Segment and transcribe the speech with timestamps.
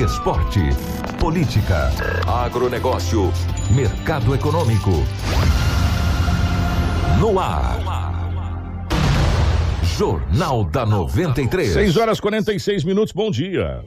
[0.00, 0.60] Esporte.
[1.20, 1.90] Política.
[2.26, 3.30] Agronegócio.
[3.70, 4.90] Mercado econômico.
[7.20, 7.78] No ar.
[9.96, 11.72] Jornal da 93.
[11.74, 13.84] 6 horas 46 minutos, bom dia.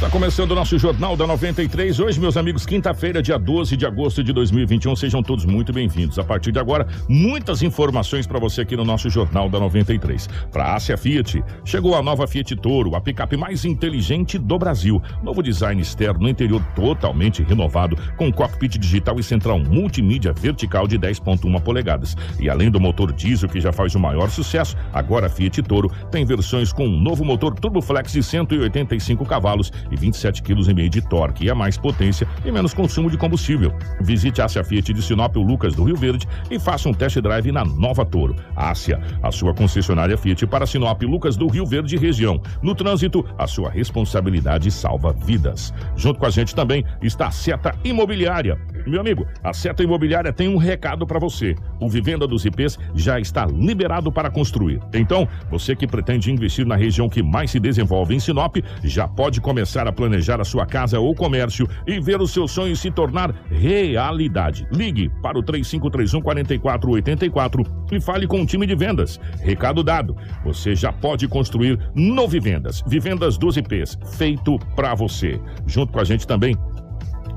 [0.00, 2.00] Está começando o nosso Jornal da 93.
[2.00, 4.96] Hoje, meus amigos, quinta-feira, dia 12 de agosto de 2021.
[4.96, 6.18] Sejam todos muito bem-vindos.
[6.18, 10.26] A partir de agora, muitas informações para você aqui no nosso Jornal da 93.
[10.50, 15.02] Para a Ásia Fiat, chegou a nova Fiat Toro, a picape mais inteligente do Brasil.
[15.22, 21.60] Novo design externo, interior totalmente renovado, com cockpit digital e central multimídia vertical de 10,1
[21.60, 22.16] polegadas.
[22.38, 25.92] E além do motor diesel, que já faz o maior sucesso, agora a Fiat Toro
[26.10, 29.59] tem versões com um novo motor Turboflex de 185 cavalos
[29.90, 33.72] e 27 kg de torque e a mais potência e menos consumo de combustível.
[34.00, 37.18] Visite a Ásia Fiat de Sinop o Lucas do Rio Verde e faça um test
[37.18, 38.36] drive na Nova Toro.
[38.56, 42.40] Ásia, a sua concessionária Fiat para Sinop Lucas do Rio Verde região.
[42.62, 45.72] No trânsito, a sua responsabilidade salva vidas.
[45.96, 48.58] Junto com a gente também está a Seta Imobiliária.
[48.86, 51.54] Meu amigo, a Seta Imobiliária tem um recado para você.
[51.78, 54.80] O Vivenda dos IPs já está liberado para construir.
[54.94, 59.40] Então, você que pretende investir na região que mais se desenvolve em Sinop, já pode
[59.86, 64.66] a planejar a sua casa ou comércio e ver os seus sonhos se tornar realidade.
[64.72, 69.20] Ligue para o 3531 4484 e fale com o time de vendas.
[69.40, 70.16] Recado dado.
[70.44, 72.82] Você já pode construir no Vivendas.
[72.86, 75.40] Vivendas dos IPs, feito para você.
[75.66, 76.56] Junto com a gente também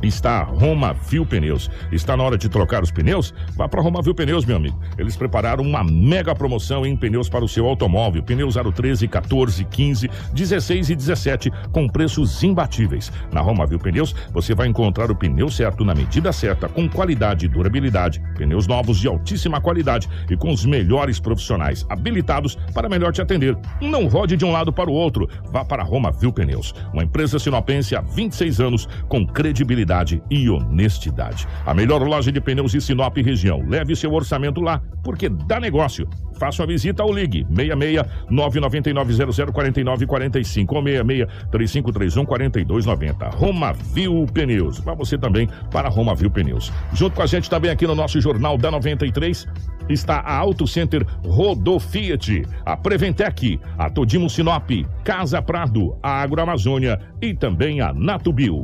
[0.08, 1.70] está a Roma Viu Pneus.
[1.92, 3.34] Está na hora de trocar os pneus?
[3.56, 4.80] Vá para Roma Viu Pneus, meu amigo.
[4.98, 8.22] Eles prepararam uma mega promoção em pneus para o seu automóvel.
[8.24, 13.12] Pneus 013, 14, 15, 16 e 17 com preços imbatíveis.
[13.32, 17.46] Na Roma Viu Pneus, você vai encontrar o pneu certo na medida certa, com qualidade
[17.46, 18.22] e durabilidade.
[18.36, 23.58] Pneus novos de altíssima qualidade e com os melhores profissionais habilitados para melhor te atender.
[23.82, 25.30] Não rode de um lado para o outro.
[25.52, 29.93] Vá para Roma Viu Pneus, uma empresa sinopense há 26 anos com credibilidade
[30.30, 31.48] e honestidade.
[31.66, 33.64] A melhor loja de pneus de Sinop e região.
[33.68, 36.08] Leve seu orçamento lá, porque dá negócio.
[36.40, 43.30] Faça uma visita ou ligue 66 999 0049 45 ou 66 3531 4290.
[43.30, 44.80] Roma Viu Pneus.
[44.80, 46.72] Para você também para Roma Viu Pneus.
[46.94, 49.48] Junto com a gente também aqui no nosso Jornal da 93
[49.90, 54.70] está a Auto Center Rodo Fiat, a Preventec, a Todimo Sinop,
[55.04, 58.64] Casa Prado, a Agroamazônia e também a Natubio.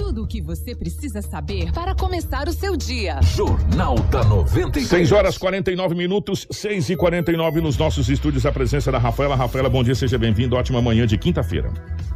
[0.00, 3.20] Tudo o que você precisa saber para começar o seu dia.
[3.20, 4.88] Jornal da 93.
[4.88, 8.46] 6 horas 49 minutos, 6 e 49 nos nossos estúdios.
[8.46, 9.36] A presença da Rafaela.
[9.36, 10.56] Rafaela, bom dia, seja bem-vindo.
[10.56, 11.70] Ótima manhã de quinta-feira.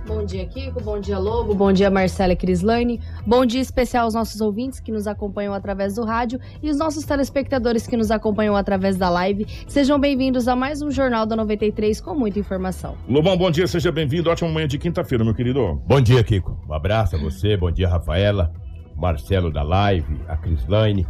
[0.06, 0.83] Bom dia, Kiko.
[0.83, 1.55] Bom dia, Lobo.
[1.55, 3.00] Bom dia, Marcela e Crislane.
[3.27, 7.05] Bom dia especial aos nossos ouvintes que nos acompanham através do rádio e os nossos
[7.05, 9.47] telespectadores que nos acompanham através da live.
[9.66, 12.97] Sejam bem-vindos a mais um Jornal da 93 com muita informação.
[13.09, 14.28] Lobão, bom dia, seja bem-vindo.
[14.28, 15.81] Ótima manhã de quinta-feira, meu querido.
[15.87, 16.59] Bom dia, Kiko.
[16.69, 18.52] Um abraço a você, bom dia, Rafaela,
[18.96, 21.06] Marcelo da Live, a Crislaine,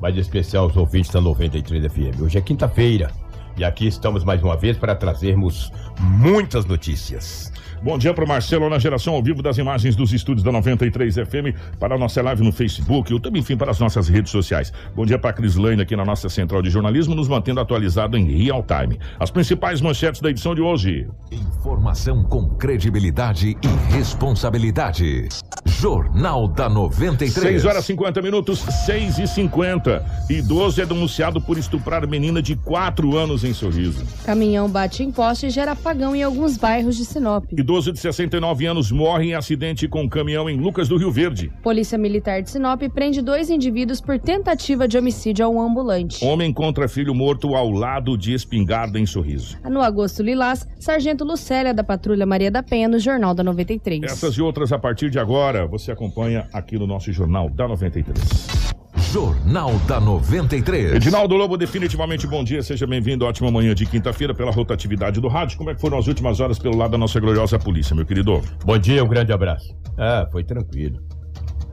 [0.00, 2.20] mais especial aos ouvintes da 93 FM.
[2.20, 3.10] Hoje é quinta-feira
[3.56, 7.52] e aqui estamos mais uma vez para trazermos muitas notícias.
[7.84, 11.16] Bom dia para o Marcelo na geração ao vivo das imagens dos estúdios da 93
[11.16, 14.72] FM para a nossa live no Facebook, ou também, enfim, para as nossas redes sociais.
[14.96, 18.24] Bom dia para a Crislane aqui na nossa central de jornalismo, nos mantendo atualizado em
[18.24, 18.98] real time.
[19.20, 21.06] As principais manchetes da edição de hoje.
[21.30, 25.28] Informação com credibilidade e responsabilidade.
[25.66, 27.34] Jornal da 93.
[27.34, 30.24] 6 horas 50 minutos, 6 e 50.
[30.30, 34.06] Idoso é denunciado por estuprar menina de 4 anos em sorriso.
[34.24, 37.44] Caminhão bate em poste e gera apagão em alguns bairros de Sinop.
[37.52, 41.52] Idoso de 69 anos morre em acidente com um caminhão em Lucas do Rio Verde.
[41.62, 46.24] Polícia Militar de Sinop prende dois indivíduos por tentativa de homicídio a um ambulante.
[46.24, 49.58] Homem encontra filho morto ao lado de espingarda em sorriso.
[49.68, 54.04] No agosto lilás, Sargento Lucélia da Patrulha Maria da Penha no Jornal da 93.
[54.04, 58.73] Essas e outras a partir de agora você acompanha aqui no nosso Jornal da 93.
[59.18, 60.94] Jornal da 93.
[60.94, 63.24] Edinaldo Lobo, definitivamente bom dia, seja bem-vindo.
[63.24, 65.56] Ótima manhã de quinta-feira pela rotatividade do rádio.
[65.56, 68.42] Como é que foram as últimas horas pelo lado da nossa gloriosa polícia, meu querido?
[68.64, 69.72] Bom dia, um grande abraço.
[69.96, 70.98] Ah, foi tranquilo.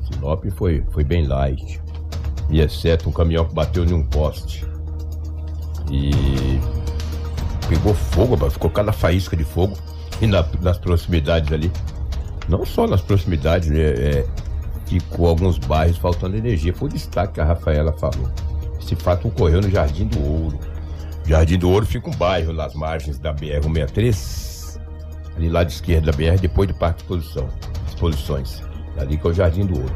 [0.03, 1.81] Sinop foi, foi bem light.
[2.47, 4.63] E exceto um caminhão que bateu em um poste.
[5.91, 6.11] E
[7.67, 9.75] pegou fogo, ficou cada faísca de fogo.
[10.21, 11.71] E na- nas proximidades ali.
[12.47, 13.79] Não só nas proximidades, né?
[13.79, 14.25] É,
[14.99, 16.73] ficou alguns bairros faltando energia.
[16.73, 18.29] Foi o destaque que a Rafaela falou.
[18.79, 20.59] Esse fato ocorreu no Jardim do Ouro.
[21.25, 24.79] Jardim do Ouro fica um bairro nas margens da BR-163,
[25.37, 27.47] ali lá de esquerda da BR, depois do Parque de Exposição,
[27.87, 28.61] Exposições.
[28.97, 29.95] Ali que é o Jardim do Ouro.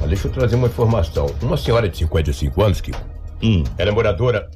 [0.00, 1.26] Mas deixa eu trazer uma informação.
[1.40, 2.98] Uma senhora de 55 anos, Kiko,
[3.42, 3.62] Hum.
[3.78, 4.50] ela é moradora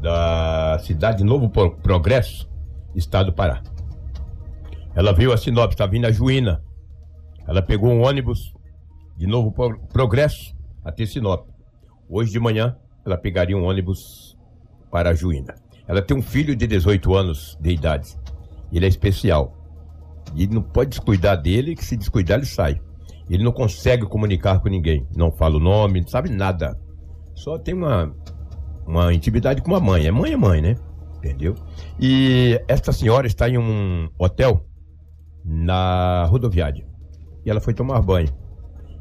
[0.00, 2.48] da cidade de Novo Pro- Progresso,
[2.94, 3.62] estado do Pará.
[4.94, 6.62] Ela veio a Sinop, está vindo a Juína.
[7.48, 8.52] Ela pegou um ônibus
[9.16, 11.48] de Novo Pro- Progresso até Sinop.
[12.08, 14.36] Hoje de manhã, ela pegaria um ônibus
[14.90, 15.54] para a Juína.
[15.86, 18.16] Ela tem um filho de 18 anos de idade.
[18.72, 19.56] Ele é especial.
[20.34, 22.80] E não pode descuidar dele, que se descuidar ele sai.
[23.28, 25.06] Ele não consegue comunicar com ninguém.
[25.16, 26.78] Não fala o nome, não sabe nada.
[27.34, 28.14] Só tem uma,
[28.86, 30.06] uma intimidade com a mãe.
[30.06, 30.76] É mãe é mãe, né?
[31.16, 31.54] Entendeu?
[31.98, 34.66] E esta senhora está em um hotel
[35.44, 36.86] na rodoviária.
[37.44, 38.28] E ela foi tomar banho.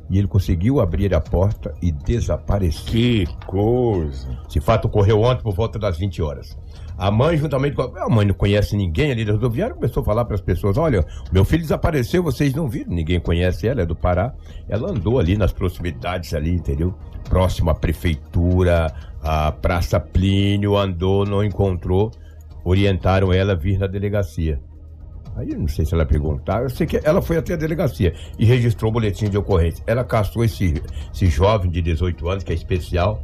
[0.10, 2.86] E ele conseguiu abrir a porta e desapareceu.
[2.86, 4.28] Que coisa.
[4.48, 6.58] Esse fato ocorreu ontem por volta das 20 horas.
[6.98, 8.06] A mãe, juntamente com a...
[8.06, 11.06] a mãe, não conhece ninguém ali da rodoviária, começou a falar para as pessoas: olha,
[11.32, 14.34] meu filho desapareceu, vocês não viram, ninguém conhece ela, é do Pará.
[14.70, 16.94] Ela andou ali nas proximidades, ali, entendeu?
[17.28, 22.12] Próximo à prefeitura, à Praça Plínio, andou, não encontrou.
[22.64, 24.62] Orientaram ela a vir na delegacia.
[25.36, 28.14] Aí eu não sei se ela perguntar, eu sei que ela foi até a delegacia
[28.38, 29.84] e registrou o boletim de ocorrência.
[29.88, 30.82] Ela caçou esse,
[31.14, 33.22] esse jovem de 18 anos, que é especial,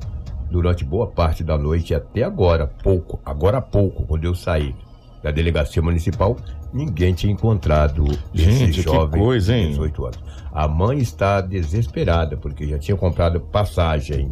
[0.50, 4.75] durante boa parte da noite até agora, pouco, agora há pouco, quando eu saí
[5.21, 6.38] da delegacia municipal,
[6.73, 10.19] ninguém tinha encontrado Gente, esse jovem coisa, de 18 anos.
[10.51, 14.31] A mãe está desesperada, porque já tinha comprado passagem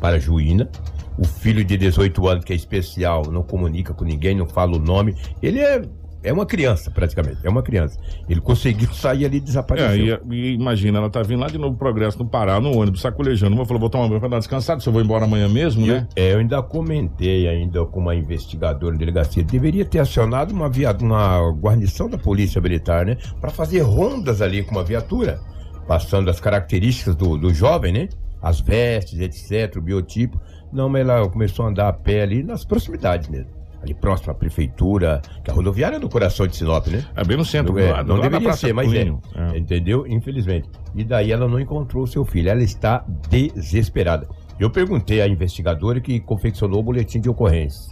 [0.00, 0.70] para Juína.
[1.18, 4.78] O filho de 18 anos, que é especial, não comunica com ninguém, não fala o
[4.78, 5.14] nome.
[5.42, 5.82] Ele é,
[6.22, 7.38] é uma criança, praticamente.
[7.44, 7.98] É uma criança.
[8.28, 10.20] Ele conseguiu sair ali e É, desapareceu.
[10.30, 13.54] e, e imagina, ela tá vindo lá de novo progresso no Pará, no ônibus, sacolejando.
[13.54, 15.94] Uma falou, vou tomar banho pra dar descansado, se eu vou embora amanhã mesmo, Eu,
[15.94, 16.08] né?
[16.16, 20.92] é, eu ainda comentei ainda com uma investigadora de delegacia, deveria ter acionado uma, via,
[21.00, 23.16] uma guarnição da polícia militar, né?
[23.40, 25.40] Para fazer rondas ali com uma viatura,
[25.88, 28.08] passando as características do, do jovem, né?
[28.42, 30.40] As vestes, etc, o biotipo.
[30.72, 33.59] Não, mas ela começou a andar a pé ali nas proximidades mesmo.
[33.82, 37.02] Ali próximo à prefeitura, que a rodoviária é no coração de Sinop, né?
[37.16, 39.10] É bem no centro, É, do não lá deveria ser, mas é.
[39.34, 39.58] É.
[39.58, 40.06] Entendeu?
[40.06, 40.68] Infelizmente.
[40.94, 42.50] E daí ela não encontrou o seu filho.
[42.50, 44.28] Ela está desesperada.
[44.58, 47.90] Eu perguntei à investigadora que confeccionou o boletim de ocorrência.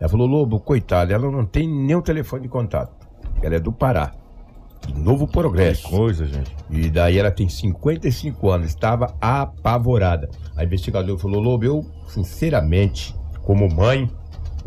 [0.00, 2.94] Ela falou, Lobo, coitada, ela não tem nenhum telefone de contato.
[3.42, 4.12] Ela é do Pará.
[4.86, 5.88] De Novo Que Progresso.
[5.90, 6.54] coisa, gente.
[6.70, 10.30] E daí ela tem 55 anos, estava apavorada.
[10.56, 14.08] A investigadora falou: Lobo, eu, sinceramente, como mãe,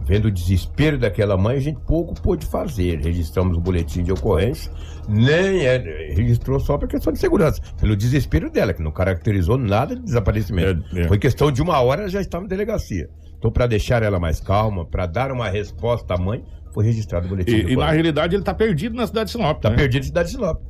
[0.03, 2.99] vendo o desespero daquela mãe, a gente pouco pôde fazer.
[2.99, 4.71] Registramos o boletim de ocorrência,
[5.07, 5.77] nem é,
[6.15, 10.83] registrou só por questão de segurança, pelo desespero dela, que não caracterizou nada de desaparecimento.
[10.95, 11.07] É, é.
[11.07, 13.09] Foi questão de uma hora, ela já estava na delegacia.
[13.37, 17.29] Então, para deixar ela mais calma, para dar uma resposta à mãe, foi registrado o
[17.29, 19.61] boletim de E, e na realidade ele tá perdido na cidade de Sinop.
[19.61, 19.75] Tá né?
[19.75, 20.61] perdido em cidade de Sinop.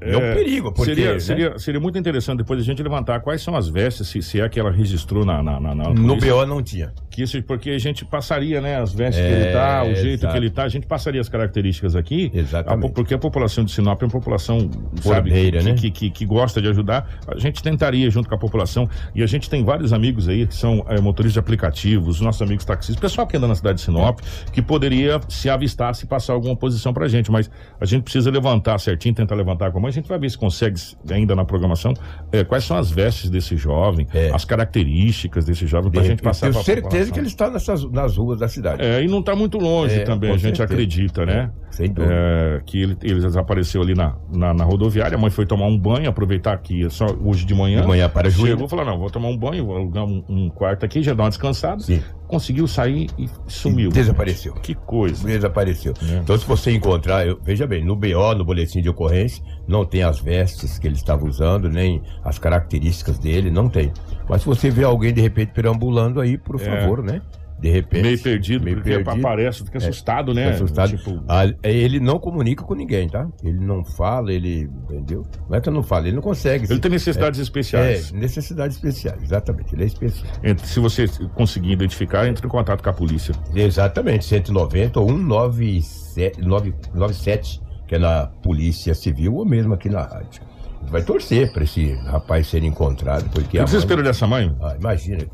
[0.00, 0.94] É, um perigo, porque.
[0.94, 1.18] seria, né?
[1.20, 4.48] seria, seria muito interessante depois a gente levantar quais são as vestes, se, se é
[4.48, 6.16] que ela registrou na, na, na, na No.
[6.16, 6.92] BO não tinha.
[7.10, 10.20] Que isso, porque a gente passaria, né, as vestes que É, ele tá, o jeito
[10.20, 10.32] exato.
[10.32, 12.30] que ele tá, a gente passaria as características aqui.
[12.34, 12.84] Exatamente.
[12.84, 14.70] A po- porque a população de Sinop é uma população,
[15.02, 15.74] sabe, Ordeira, que, né?
[15.74, 17.08] que, que, que gosta de ajudar.
[17.26, 18.88] A gente tentaria junto com a população.
[19.14, 22.64] E a gente tem vários amigos aí que são eh, motoristas de aplicativos, nossos amigos
[22.64, 24.20] taxistas, pessoal que anda na cidade de Sinop,
[24.52, 27.30] que poderia se avistar, se passar alguma posição pra gente.
[27.30, 29.88] Mas a gente precisa levantar certinho, tentar levantar com a.
[29.88, 31.92] A gente vai ver se consegue ainda na programação
[32.30, 34.30] eh, quais são as vestes desse jovem, É.
[34.32, 37.84] as características desse jovem, pra De gente passar Tenho pra certeza que ele está nessas,
[37.90, 38.82] nas ruas da cidade.
[38.82, 40.64] É, e não está muito longe É, também, a gente certeza.
[40.64, 41.50] acredita, né?
[41.70, 42.12] Sem dúvida.
[42.14, 45.78] É, que ele, ele desapareceu ali na, na, na rodoviária, a mãe foi tomar um
[45.78, 47.80] banho, aproveitar que é só hoje de manhã.
[47.82, 48.30] De manhã para.
[48.30, 51.14] Chegou e falou: não, vou tomar um banho, vou alugar um, um quarto aqui, já
[51.14, 51.80] dar uma descansada.
[51.80, 52.02] Sim.
[52.32, 53.90] Conseguiu sair e sumiu.
[53.90, 54.54] E desapareceu.
[54.54, 55.22] Que coisa.
[55.26, 55.92] Desapareceu.
[56.10, 56.16] É.
[56.16, 60.02] Então, se você encontrar, eu- veja bem, no BO, no boletim de ocorrência, não tem
[60.02, 63.92] as vestes que ele estava usando, nem as características dele, não tem.
[64.26, 66.64] Mas se você vê alguém de repente perambulando aí, por É.
[66.64, 67.20] favor, né?
[67.62, 68.02] De repente.
[68.02, 69.10] Meio perdido, meio porque perdido.
[69.10, 69.18] É.
[69.20, 70.46] aparece, fica assustado, né?
[70.52, 70.96] Fica assustado.
[70.96, 73.28] Tipo, Ah, ele não comunica com ninguém, tá?
[73.44, 74.68] Ele não fala, ele.
[74.90, 75.24] Entendeu?
[75.48, 76.66] Não é que eu não falo, ele não consegue.
[76.68, 78.12] ele tem necessidades especiais.
[78.12, 79.72] É, necessidades especiais, exatamente.
[79.76, 80.26] Ele é especial.
[80.64, 83.32] Se você conseguir identificar, entre em contato com a polícia.
[83.54, 90.42] Exatamente, 190 ou 197, 997, que é na Polícia Civil ou mesmo aqui na rádio.
[90.88, 94.56] Vai torcer para esse rapaz ser encontrado, porque O desespero mãe, dessa mãe?
[94.60, 95.24] ah, imagina,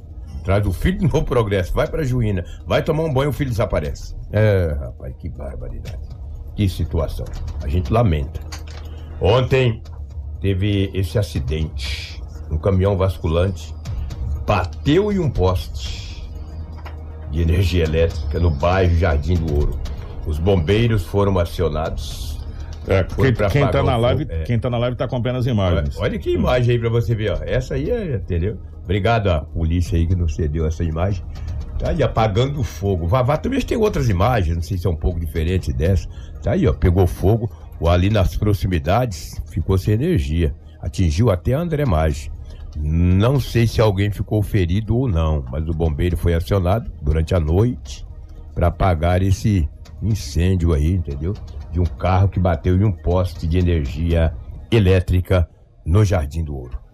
[0.49, 4.17] traz o filho no progresso, vai para Juína, vai tomar um banho, o filho desaparece.
[4.33, 5.99] É, rapaz, que barbaridade.
[6.57, 7.27] Que situação.
[7.63, 8.41] A gente lamenta.
[9.21, 9.83] Ontem
[10.41, 12.19] teve esse acidente.
[12.51, 13.75] Um caminhão basculante
[14.47, 16.27] bateu em um poste
[17.31, 19.79] de energia elétrica no bairro Jardim do Ouro.
[20.27, 22.41] Os bombeiros foram acionados.
[22.87, 24.45] É, quem, pra quem tá na live, é.
[24.45, 25.99] quem tá na live tá acompanhando as Olha, imagens.
[25.99, 27.39] olha que imagem aí pra você ver, ó.
[27.45, 28.59] Essa aí é, entendeu?
[28.89, 31.23] Obrigado à polícia aí que nos cedeu essa imagem.
[31.79, 33.07] Tá aí apagando o fogo.
[33.07, 36.09] Vavá também tem outras imagens, não sei se é um pouco diferente dessa.
[36.43, 40.55] Tá aí, ó, pegou fogo, ou ali nas proximidades ficou sem energia.
[40.81, 42.33] Atingiu até André Maggi.
[42.79, 47.41] Não sei se alguém ficou ferido ou não, mas o bombeiro foi acionado durante a
[47.41, 48.07] noite
[48.55, 49.69] para apagar esse
[50.03, 51.35] incêndio aí, entendeu?
[51.71, 54.33] De um carro que bateu em um poste de energia
[54.71, 55.47] elétrica
[55.85, 56.88] no Jardim do Ouro.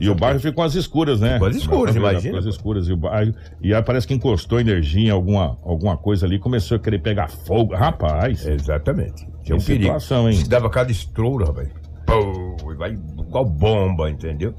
[0.00, 1.34] E o bairro ficou às escuras, né?
[1.34, 2.50] Ficou às escuras, Ficou imagina, às pô.
[2.50, 2.88] escuras.
[2.88, 6.76] E, o bairro, e aí parece que encostou energia em alguma, alguma coisa ali, começou
[6.78, 7.74] a querer pegar fogo.
[7.74, 9.28] Rapaz, Exatamente.
[9.42, 9.84] Tinha um perigo.
[9.84, 10.36] situação, hein?
[10.36, 11.68] Se dava cada estouro, rapaz.
[12.06, 14.54] Pô, e vai igual bomba, entendeu?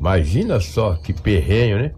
[0.00, 1.92] Imagina só que perrenho, né?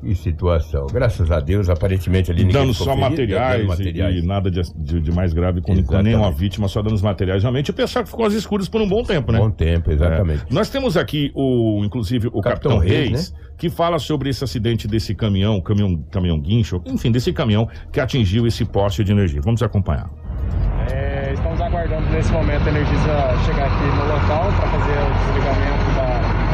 [0.00, 0.86] Que situação.
[0.86, 4.16] Graças a Deus, aparentemente ali dando só ferido, materiais, dando e- materiais.
[4.16, 7.42] E, nada de, de- de mais grave com, nenhuma vítima, só danos materiais.
[7.42, 9.38] Realmente o pessoal ficou às escuras por um bom tempo, né?
[9.38, 10.42] Bom tempo, exatamente.
[10.50, 10.54] É.
[10.54, 14.88] Nós temos aqui o, inclusive, o Capitão, Capitão Reis, Reis, que fala sobre esse acidente
[14.88, 19.40] desse caminhão, caminhão, caminhão guincho, enfim, desse caminhão que atingiu esse poste de energia.
[19.42, 20.08] Vamos acompanhar.
[20.90, 25.94] É, estamos aguardando nesse momento a Energisa chegar aqui no local para fazer o desligamento
[25.94, 26.09] da,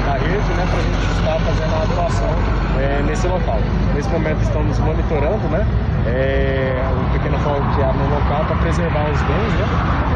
[0.07, 2.31] da rede, né, para a gente estar fazendo a doação
[2.79, 3.59] é, nesse local.
[3.95, 5.67] Nesse momento estamos monitorando né,
[6.07, 9.67] é, o pequeno fogo que há no local para preservar os bens, né,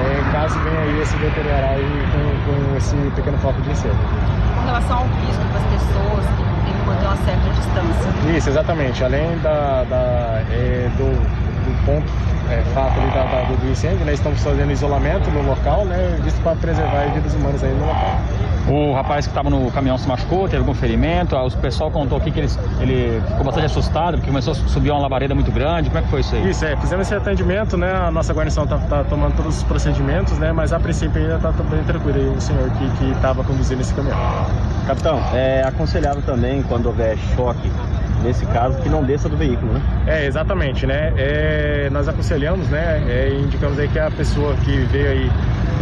[0.06, 2.23] é, caso venha aí esse deteriorar aí com,
[2.70, 3.99] com esse pequeno foco de incêndio.
[4.54, 8.37] com relação ao risco para as pessoas que têm que manter uma certa distância.
[8.37, 9.04] Isso, exatamente.
[9.04, 12.06] Além da, da, é, do, do ponto
[12.50, 16.40] é, fato ali da, da- do incêndio, né, estamos fazendo isolamento no local, né, visto
[16.42, 18.18] para preservar as vidas humanas aí no local.
[18.69, 21.35] O rapaz que estava no caminhão se machucou, teve algum ferimento.
[21.35, 22.49] O pessoal contou aqui que ele,
[22.81, 25.88] ele ficou bastante assustado porque começou a subir uma labareda muito grande.
[25.88, 26.50] Como é que foi isso aí?
[26.50, 30.52] Isso, é, fizemos esse atendimento, né, a nossa guarnição está tomando todos os procedimentos, né,
[30.52, 34.19] mas a princípio ainda está bem tranquilo aí o senhor que estava conduzindo esse caminhão.
[34.87, 37.71] Capitão, é aconselhável também, quando houver choque,
[38.23, 39.83] nesse caso, que não desça do veículo, né?
[40.07, 41.12] É, exatamente, né?
[41.17, 43.02] É, nós aconselhamos, né?
[43.09, 45.31] é, e indicamos aí que a pessoa que veio aí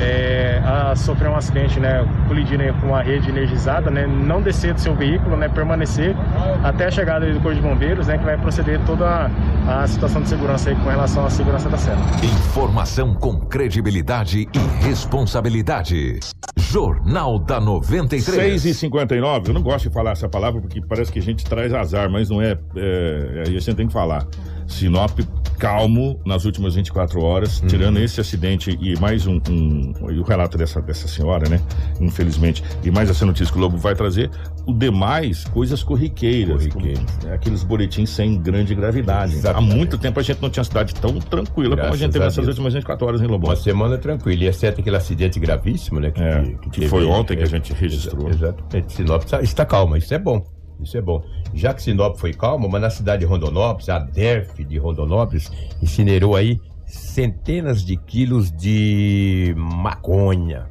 [0.00, 2.06] é, a sofrer um acidente, né?
[2.28, 4.06] Colidindo com a rede energizada, né?
[4.06, 5.48] Não descer do seu veículo, né?
[5.48, 6.14] Permanecer
[6.62, 8.18] até a chegada do Corpo de Bombeiros, né?
[8.18, 9.30] Que vai proceder toda
[9.66, 12.00] a, a situação de segurança aí com relação à segurança da cela.
[12.22, 16.20] Informação com credibilidade e responsabilidade.
[16.56, 18.62] Jornal da 93.
[18.62, 21.44] 6 e 59 eu não gosto de falar essa palavra porque parece que a gente
[21.44, 22.58] traz azar, mas não é.
[22.76, 24.26] é aí a gente tem que falar.
[24.68, 25.18] Sinop
[25.58, 30.56] calmo nas últimas 24 horas, tirando esse acidente e mais um, um- e o relato
[30.56, 31.60] dessa, dessa senhora, né?
[32.00, 34.30] Infelizmente, e mais essa notícia que o Lobo vai trazer,
[34.66, 36.66] o demais, coisas corriqueiras.
[36.68, 37.04] Corriqueiras.
[37.16, 39.34] como, né, aqueles boletins sem grande gravidade.
[39.34, 39.72] Exatamente.
[39.72, 42.24] Há muito tempo a gente não tinha cidade tão tranquila como a Graças gente teve
[42.24, 42.48] a essas Deus.
[42.56, 43.48] últimas 24 horas em Lobo.
[43.48, 46.12] Uma semana tranquila, e exceto aquele acidente gravíssimo, né?
[46.12, 48.28] Que, É, que que teve foi ontem que a É, gente registrou.
[48.28, 48.92] exa- Exatamente.
[48.92, 50.44] Sinop está, está calma, isso é bom.
[50.80, 51.22] Isso é bom.
[51.54, 55.50] Já que Sinop foi calma, mas na cidade de Rondonópolis, a DERF de Rondonópolis
[55.82, 60.66] incinerou aí centenas de quilos de maconha.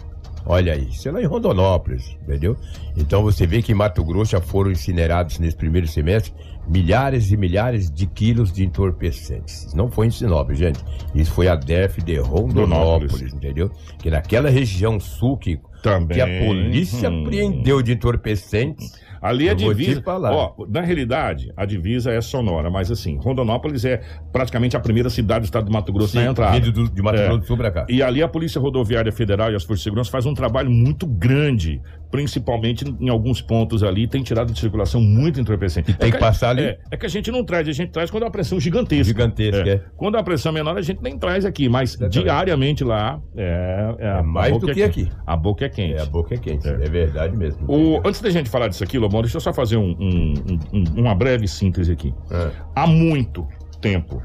[0.50, 2.56] Olha aí, isso é lá em Rondonópolis, entendeu?
[2.96, 6.32] Então você vê que em Mato Grosso já foram incinerados nesse primeiro semestre
[6.66, 9.74] milhares e milhares de quilos de entorpecentes.
[9.74, 10.80] Não foi em Sinop, gente.
[11.14, 13.34] Isso foi a DERF de Rondonópolis, Rondonópolis.
[13.34, 13.70] entendeu?
[14.00, 16.16] Que naquela região sul que, Também.
[16.18, 17.24] que a polícia Hum.
[17.26, 18.94] apreendeu de entorpecentes.
[19.22, 20.02] Ali a Eu vou te divisa.
[20.02, 20.32] falar.
[20.32, 25.42] Ó, na realidade, a divisa é sonora, mas assim, Rondonópolis é praticamente a primeira cidade
[25.42, 26.60] do estado do Mato Grosso na entrada.
[26.72, 27.26] Do- de Mato É.
[27.26, 27.86] Grosso do Sul pra cá.
[27.90, 31.06] E ali a Polícia Rodoviária Federal e as Forças de Segurança faz um trabalho muito
[31.06, 35.92] grande, principalmente em alguns pontos ali, tem tirado de circulação muito entorpecente.
[35.92, 36.64] E tem É que passar ali.
[36.64, 39.06] É, é que a gente não traz, a gente traz quando é uma pressão gigantesca.
[39.06, 39.82] Gigantesca, é.
[39.96, 44.10] Quando é uma pressão menor, a gente nem traz aqui, mas diariamente lá é, é,
[44.10, 45.02] a mais do é que quente.
[45.02, 45.12] aqui.
[45.26, 45.94] A boca é quente.
[45.98, 46.68] É, a boca é quente.
[46.68, 46.72] É.
[46.72, 47.66] É, verdade mesmo.
[47.70, 50.60] O- antes da gente falar disso aqui, Lobão, deixa eu só fazer um- um- um-
[50.80, 52.14] um- uma breve síntese aqui.
[52.32, 52.52] É.
[52.76, 53.46] Há muito
[53.82, 54.22] tempo,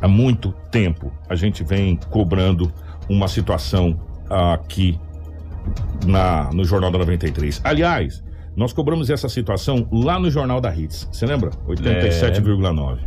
[0.00, 2.72] há muito tempo, a gente vem cobrando
[3.08, 4.98] uma situação aqui
[6.06, 7.60] na, no Jornal da 93.
[7.64, 8.22] Aliás,
[8.56, 11.08] nós cobramos essa situação lá no Jornal da Hits.
[11.12, 11.50] Você lembra?
[11.68, 12.98] 87,9.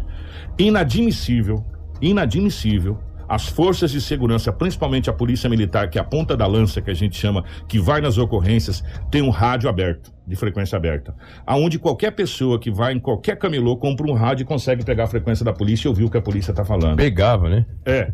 [0.57, 1.65] Inadmissível,
[2.01, 2.97] inadmissível.
[3.27, 6.91] As forças de segurança, principalmente a polícia militar, que é a ponta da lança que
[6.91, 10.13] a gente chama, que vai nas ocorrências, tem um rádio aberto.
[10.25, 14.45] De frequência aberta, aonde qualquer pessoa que vai em qualquer camelô compra um rádio e
[14.45, 16.97] consegue pegar a frequência da polícia e ouvir o que a polícia está falando.
[16.97, 17.65] Pegava, né?
[17.85, 18.11] É.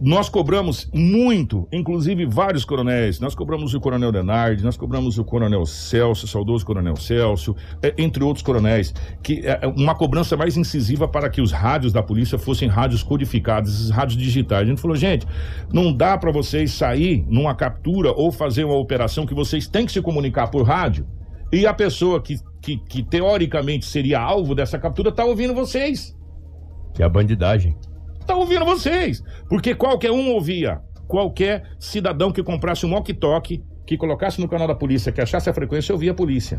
[0.00, 3.18] Nós cobramos muito, inclusive vários coronéis.
[3.18, 8.22] Nós cobramos o Coronel Denardi, nós cobramos o Coronel Celso, saudoso Coronel Celso, é, entre
[8.22, 12.68] outros coronéis, que é uma cobrança mais incisiva para que os rádios da polícia fossem
[12.68, 14.62] rádios codificados, esses rádios digitais.
[14.62, 15.26] A gente falou, gente,
[15.72, 19.92] não dá para vocês sair numa captura ou fazer uma operação que vocês têm que
[19.92, 21.06] se comunicar por rádio
[21.52, 26.16] e a pessoa que, que, que teoricamente seria alvo dessa captura está ouvindo vocês.
[26.94, 27.76] Que é a bandidagem
[28.26, 29.22] tá ouvindo vocês.
[29.48, 30.80] Porque qualquer um ouvia.
[31.06, 35.54] Qualquer cidadão que comprasse um walkie-talkie, que colocasse no canal da polícia, que achasse a
[35.54, 36.56] frequência, ouvia a polícia.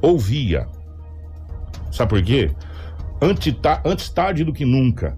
[0.00, 0.66] Ouvia.
[1.92, 2.50] Sabe por quê?
[3.20, 5.16] Antes, antes tarde do que nunca.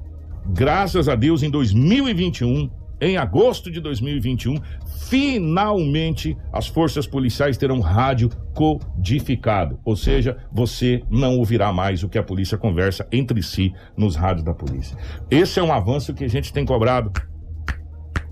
[0.48, 2.68] Graças a Deus, em 2021,
[3.00, 4.56] em agosto de 2021,
[4.96, 12.18] finalmente as forças policiais terão rádio codificado, ou seja, você não ouvirá mais o que
[12.18, 14.96] a polícia conversa entre si nos rádios da polícia.
[15.30, 17.12] Esse é um avanço que a gente tem cobrado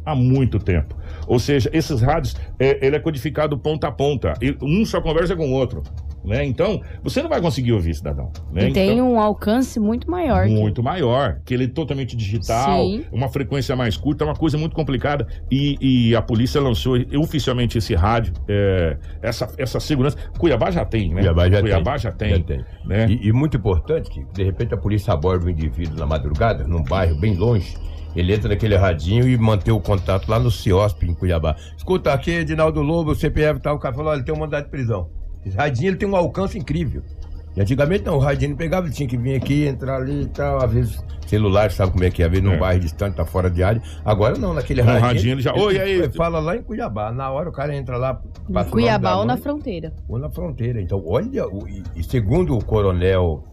[0.05, 0.97] há muito tempo.
[1.27, 4.35] Ou seja, esses rádios, é, ele é codificado ponta a ponta.
[4.63, 5.83] Um só conversa com o outro.
[6.25, 6.45] Né?
[6.45, 8.33] Então, você não vai conseguir ouvir, cidadão.
[8.51, 8.71] Né?
[8.71, 10.47] E tem então, um alcance muito maior.
[10.47, 10.83] Muito que...
[10.83, 13.05] maior, que ele é totalmente digital, Sim.
[13.13, 15.27] uma frequência mais curta, é uma coisa muito complicada.
[15.51, 20.17] E, e a polícia lançou oficialmente esse rádio, é, essa, essa segurança.
[20.39, 21.21] Cuiabá já tem, né?
[21.21, 22.01] Cuiabá já Cuiabá tem.
[22.01, 22.65] Já tem, já tem.
[22.87, 23.07] Né?
[23.11, 26.83] E, e muito importante que, de repente, a polícia aborda um indivíduo na madrugada, num
[26.83, 27.77] bairro bem longe,
[28.17, 31.57] ele entra naquele radinho e mantém o contato lá no CIOSP, em Cuiabá.
[31.77, 34.71] Escuta, aqui, Edinaldo Lobo, o CPF tal, o cara falou, olha, tem um mandado de
[34.71, 35.11] prisão.
[35.45, 37.03] Esse radinho ele tem um alcance incrível.
[37.57, 40.27] E antigamente não, o radinho não pegava, ele tinha que vir aqui, entrar ali e
[40.27, 40.63] tal.
[40.63, 42.27] Às vezes, celular, sabe como é que é?
[42.27, 42.59] Às vezes num é.
[42.59, 43.81] bairro distante, tá fora de área.
[44.05, 45.07] Agora não, naquele no radinho.
[45.07, 45.55] radinho ele já.
[45.55, 45.93] Oi, aí.
[46.01, 47.13] Ele fala lá em Cuiabá.
[47.13, 48.21] Na hora o cara entra lá.
[48.49, 49.93] Em Cuiabá ou na fronteira.
[50.09, 50.81] Ou na fronteira.
[50.81, 53.45] Então, olha, o, e, e segundo o coronel.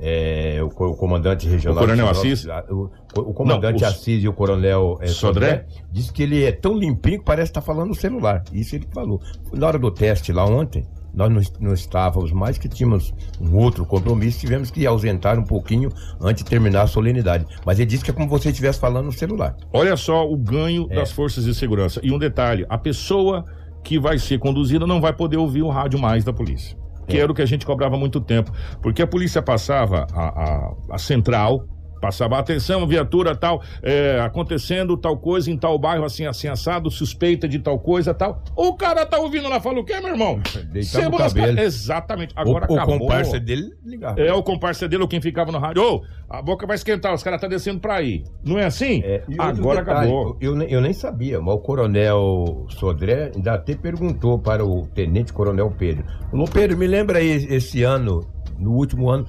[0.00, 1.84] É, o, o, comandante regional.
[1.84, 2.44] O coronel Assis?
[2.68, 6.50] O, o comandante não, Assis e o coronel é, Sodré, Sodré diz que ele é
[6.50, 8.42] tão limpinho que parece estar tá falando no celular.
[8.52, 9.20] Isso ele falou.
[9.52, 14.40] Na hora do teste lá ontem, nós não, estávamos mais, que tínhamos um outro compromisso,
[14.40, 17.46] tivemos que ausentar um pouquinho antes de terminar a solenidade.
[17.64, 19.56] Mas ele disse que é como se estivesse falando no celular.
[19.72, 20.96] Olha só o ganho é.
[20.96, 22.00] das forças de segurança.
[22.02, 23.44] E um detalhe: a pessoa
[23.82, 26.76] que vai ser conduzida não vai poder ouvir o rádio mais da polícia.
[27.06, 27.20] Que é.
[27.20, 28.50] era o que a gente cobrava muito tempo.
[28.82, 31.66] Porque a polícia passava a, a, a central
[32.04, 37.48] Passava atenção, viatura tal, é, acontecendo tal coisa em tal bairro, assim, assim, assado, suspeita
[37.48, 38.42] de tal coisa tal.
[38.54, 40.38] O cara tá ouvindo lá, fala o quê, meu irmão?
[40.84, 41.58] Cebola cabelo.
[41.58, 42.34] Exatamente.
[42.36, 42.96] Agora o, acabou.
[42.96, 44.20] O comparsa dele ligava.
[44.20, 45.82] É, o comparsa dele ou quem ficava no rádio.
[45.82, 48.22] Ô, a boca vai esquentar, os caras tá descendo pra aí.
[48.44, 49.00] Não é assim?
[49.02, 50.36] É, Agora detalhe, acabou.
[50.42, 55.72] Eu, eu, nem sabia, mas o coronel Sodré ainda até perguntou para o tenente coronel
[55.78, 56.04] Pedro.
[56.30, 58.20] Falou, Pedro, me lembra aí esse ano,
[58.58, 59.26] no último ano,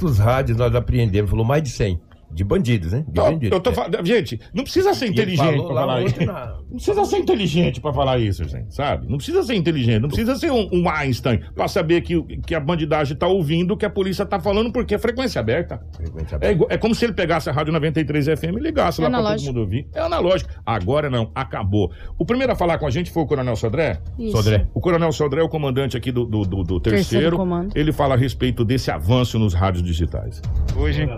[0.00, 1.30] quantos rádios nós apreendemos?
[1.30, 2.00] Falou mais de 100.
[2.32, 3.04] De bandidos, né?
[3.08, 3.52] De não, bandidos.
[3.52, 4.04] Eu tô é.
[4.04, 6.24] Gente, não precisa ser inteligente pra falar isso.
[6.24, 6.46] Na...
[6.70, 9.08] Não precisa ser inteligente pra falar isso, gente, sabe?
[9.08, 12.60] Não precisa ser inteligente, não precisa ser um, um Einstein pra saber que, que a
[12.60, 15.80] bandidagem tá ouvindo o que a polícia tá falando, porque é frequência aberta.
[15.96, 16.66] Frequência aberta.
[16.70, 19.34] É, é como se ele pegasse a rádio 93 FM e ligasse é lá pra
[19.34, 19.88] todo mundo ouvir.
[19.92, 20.50] É analógico.
[20.64, 21.90] Agora não, acabou.
[22.18, 24.00] O primeiro a falar com a gente foi o Coronel Sodré.
[24.18, 24.36] Isso.
[24.36, 24.66] Sodré.
[24.72, 27.36] O Coronel Sodré é o comandante aqui do, do, do, do terceiro.
[27.36, 30.40] terceiro ele fala a respeito desse avanço nos rádios digitais.
[30.76, 31.08] Hoje,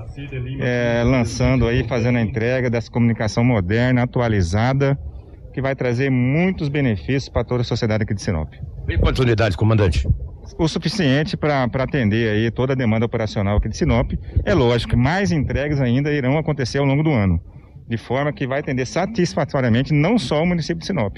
[0.60, 4.98] é, lançando aí, fazendo a entrega dessa comunicação moderna, atualizada,
[5.52, 8.52] que vai trazer muitos benefícios para toda a sociedade aqui de Sinop.
[8.86, 10.08] Tem quantas unidades, comandante?
[10.58, 14.12] O suficiente para atender aí toda a demanda operacional aqui de Sinop.
[14.44, 17.40] É lógico que mais entregas ainda irão acontecer ao longo do ano,
[17.88, 21.16] de forma que vai atender satisfatoriamente não só o município de Sinop.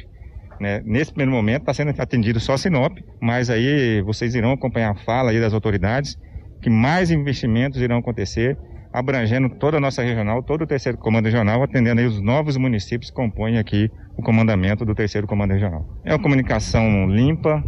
[0.61, 0.83] Né?
[0.85, 5.31] Nesse primeiro momento está sendo atendido só Sinop, mas aí vocês irão acompanhar a fala
[5.31, 6.19] aí das autoridades
[6.61, 8.57] que mais investimentos irão acontecer
[8.95, 13.11] abrangendo toda a nossa regional, todo o terceiro comando regional, atendendo aí os novos municípios
[13.11, 15.85] que compõem aqui o comandamento do terceiro comando regional.
[16.05, 17.65] É uma comunicação limpa,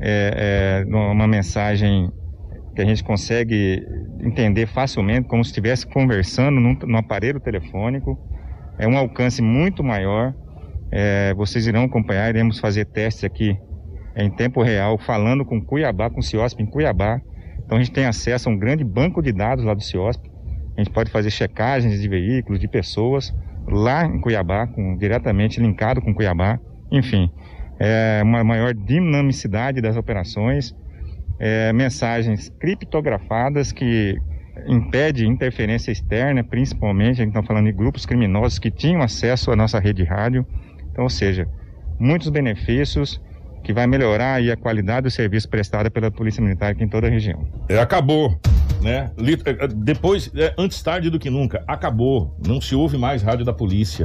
[0.00, 2.10] é, é uma mensagem
[2.74, 3.86] que a gente consegue
[4.20, 8.18] entender facilmente, como se estivesse conversando num, num aparelho telefônico.
[8.76, 10.34] É um alcance muito maior.
[10.90, 13.56] É, vocês irão acompanhar, iremos fazer testes aqui
[14.16, 17.20] em tempo real, falando com Cuiabá, com o CIOSP em Cuiabá.
[17.64, 20.33] Então a gente tem acesso a um grande banco de dados lá do CIOSP
[20.76, 23.34] a gente pode fazer checagens de veículos, de pessoas,
[23.66, 26.58] lá em Cuiabá, com, diretamente linkado com Cuiabá.
[26.90, 27.30] Enfim,
[27.78, 30.74] é uma maior dinamicidade das operações,
[31.38, 34.16] é, mensagens criptografadas que
[34.66, 39.56] impede interferência externa, principalmente, a gente está falando de grupos criminosos que tinham acesso à
[39.56, 40.46] nossa rede de rádio.
[40.90, 41.48] Então, ou seja,
[41.98, 43.20] muitos benefícios
[43.62, 47.10] que vai melhorar a qualidade do serviço prestado pela Polícia Militar aqui em toda a
[47.10, 47.46] região.
[47.68, 48.38] É, acabou,
[48.84, 49.10] né?
[49.46, 52.36] É, é, Depois, é, antes tarde do que nunca, acabou.
[52.46, 54.04] Não se ouve mais rádio da polícia.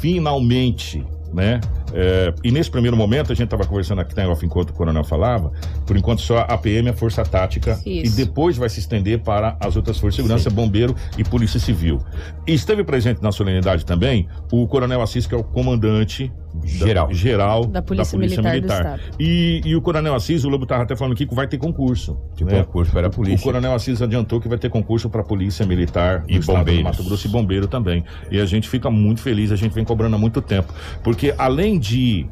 [0.00, 1.60] Finalmente, né?
[1.94, 5.04] É, e nesse primeiro momento, a gente estava conversando aqui tá, off, enquanto o coronel
[5.04, 5.52] falava,
[5.86, 8.12] por enquanto só a PM é Força Tática Isso.
[8.20, 11.98] e depois vai se estender para as outras forças de segurança, bombeiro e polícia civil.
[12.46, 17.12] E esteve presente na solenidade também o coronel Assis, que é o comandante da- Geral.
[17.14, 19.00] geral Da Polícia Militar do Estado.
[19.18, 22.18] E, e o coronel Assis, o Lobo estava até falando aqui que vai ter concurso.
[22.36, 22.62] De né?
[22.62, 23.42] concurso para a O polícia.
[23.42, 26.84] coronel Assis adiantou que vai ter concurso para polícia militar E bombeiros.
[26.84, 28.04] Mato Grosso e bombeiro também.
[28.30, 30.72] E a gente fica muito feliz, a gente vem cobrando há muito tempo.
[31.02, 32.26] Porque além de,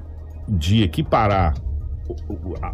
[0.48, 1.54] de equiparar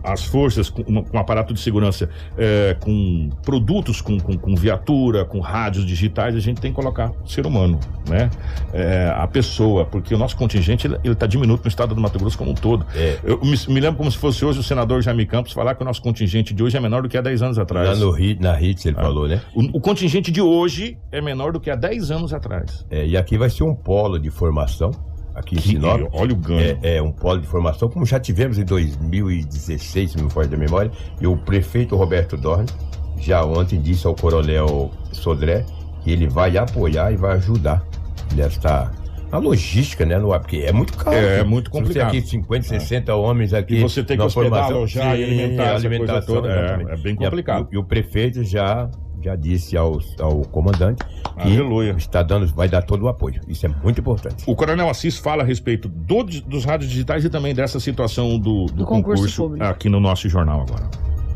[0.02, 2.08] as forças com, com aparato de segurança,
[2.38, 7.12] é, com produtos, com, com, com viatura, com rádios digitais, a gente tem que colocar
[7.22, 8.30] o ser humano, né?
[8.72, 12.38] É, a pessoa, porque o nosso contingente ele está diminuto no estado do Mato Grosso
[12.38, 12.86] como um todo.
[12.94, 13.18] É.
[13.22, 15.84] Eu me, me lembro como se fosse hoje o senador Jaime Campos falar que o
[15.84, 17.88] nosso contingente de hoje é menor do que há 10 anos atrás.
[17.90, 19.02] Lá no Rit, na RITS ele Ah.
[19.02, 19.42] falou, né?
[19.54, 22.86] O, o contingente de hoje é menor do que há 10 anos atrás.
[22.90, 24.92] É, e aqui vai ser um polo de formação,
[25.36, 26.00] aqui em Que- Sinop.
[26.12, 26.78] olha o ganho.
[26.82, 30.48] É, é um polo de formação, como já tivemos em 2016, se não me foge
[30.48, 30.90] da memória.
[31.20, 32.66] E o prefeito Roberto Dorn
[33.18, 35.64] já ontem disse ao coronel Sodré
[36.02, 37.84] que ele vai apoiar e vai ajudar
[38.34, 38.90] nesta.
[39.30, 40.16] Na logística, né?
[40.18, 41.16] No, porque é muito caro.
[41.16, 42.08] É, é muito Se você complicado.
[42.08, 43.74] aqui 50, 60 homens aqui.
[43.74, 47.28] E você tem que hospedar, alojar e alimentar alimentação, toda, é, é bem E a-
[47.28, 47.68] complicado.
[47.72, 48.88] E, o prefeito já,
[49.26, 51.94] já disse ao, ao comandante que Aleluia.
[51.98, 53.40] está dando, vai dar todo o apoio.
[53.48, 54.44] Isso é muito importante.
[54.46, 58.66] O Coronel Assis fala a respeito do- dos rádios digitais e também dessa situação do,
[58.66, 60.88] do, Do concurso concurso, aqui no nosso jornal agora.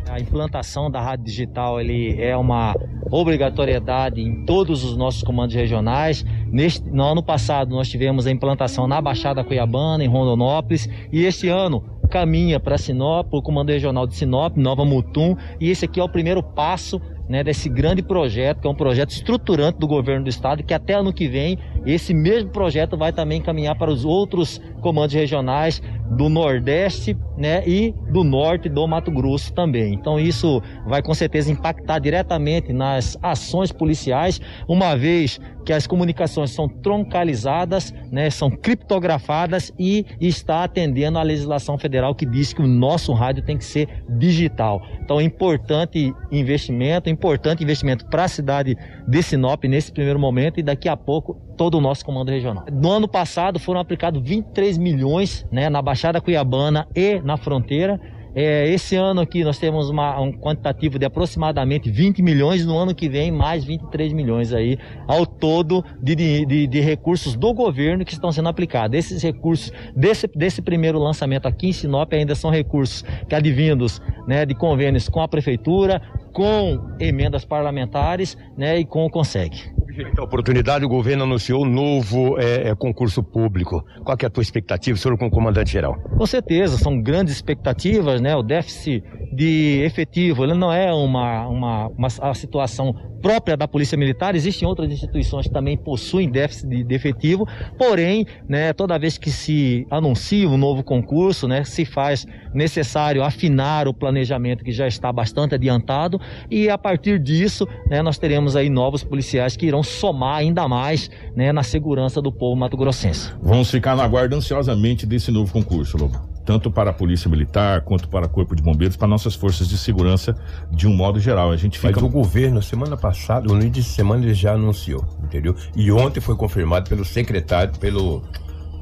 [0.09, 2.74] A implantação da rádio digital ele é uma
[3.11, 6.24] obrigatoriedade em todos os nossos comandos regionais.
[6.46, 11.48] Neste, no ano passado nós tivemos a implantação na Baixada Cuiabana, em Rondonópolis, e este
[11.48, 16.03] ano caminha para Sinop, o Comando Regional de Sinop, Nova Mutum, e esse aqui é
[16.03, 17.00] o primeiro passo
[17.31, 20.95] né, desse grande projeto, que é um projeto estruturante do governo do estado, que até
[20.95, 26.29] ano que vem esse mesmo projeto vai também caminhar para os outros comandos regionais do
[26.29, 29.95] Nordeste né, e do Norte do Mato Grosso também.
[29.95, 36.51] Então isso vai com certeza impactar diretamente nas ações policiais, uma vez que as comunicações
[36.51, 42.66] são troncalizadas, né, são criptografadas e está atendendo à legislação federal que diz que o
[42.66, 44.83] nosso rádio tem que ser digital.
[45.01, 50.63] Então é importante investimento, importante investimento para a cidade de Sinop nesse primeiro momento e
[50.63, 52.65] daqui a pouco todo o nosso comando regional.
[52.73, 58.01] No ano passado foram aplicados 23 milhões né, na Baixada Cuiabana e na fronteira.
[58.35, 62.95] É, esse ano aqui nós temos uma- um quantitativo de aproximadamente 20 milhões, no ano
[62.95, 68.12] que vem mais 23 milhões aí, ao todo de, de- de- recursos do governo que
[68.12, 68.97] estão sendo aplicados.
[68.97, 74.47] Esses recursos desse, desse primeiro lançamento aqui em Sinop ainda são recursos que advindos né,
[74.47, 76.01] de convênios com a prefeitura,
[76.33, 79.80] com emendas parlamentares né, e com o Conseg.
[80.19, 83.85] A oportunidade, o governo anunciou um novo é, é, concurso público.
[84.05, 85.97] Qual é a tua expectativa, senhor, como comandante-geral?
[86.17, 88.35] Com certeza, são grandes expectativas, né?
[88.37, 93.97] O déficit de efetivo, ele não é uma, uma, uma a situação própria da Polícia
[93.97, 97.47] Militar, existem outras instituições que também possuem déficit de, de efetivo,
[97.79, 103.87] porém, né, toda vez que se anuncia um novo concurso, né, se faz necessário afinar
[103.87, 108.71] o planejamento que já está bastante adiantado e a partir disso, né, nós teremos aí
[108.71, 113.33] novos policiais que irão somar ainda mais, né, na segurança do povo mato-grossense.
[113.42, 116.18] Vamos ficar na guarda ansiosamente desse novo concurso, Lobo.
[116.44, 119.76] Tanto para a Polícia Militar, quanto para o Corpo de Bombeiros, para nossas forças de
[119.76, 120.35] segurança
[120.70, 121.50] de um modo geral.
[121.50, 122.05] A gente Mas fica.
[122.05, 125.55] o governo, semana passada, no início de semana, ele já anunciou, entendeu?
[125.76, 128.22] E ontem foi confirmado pelo secretário, pelo,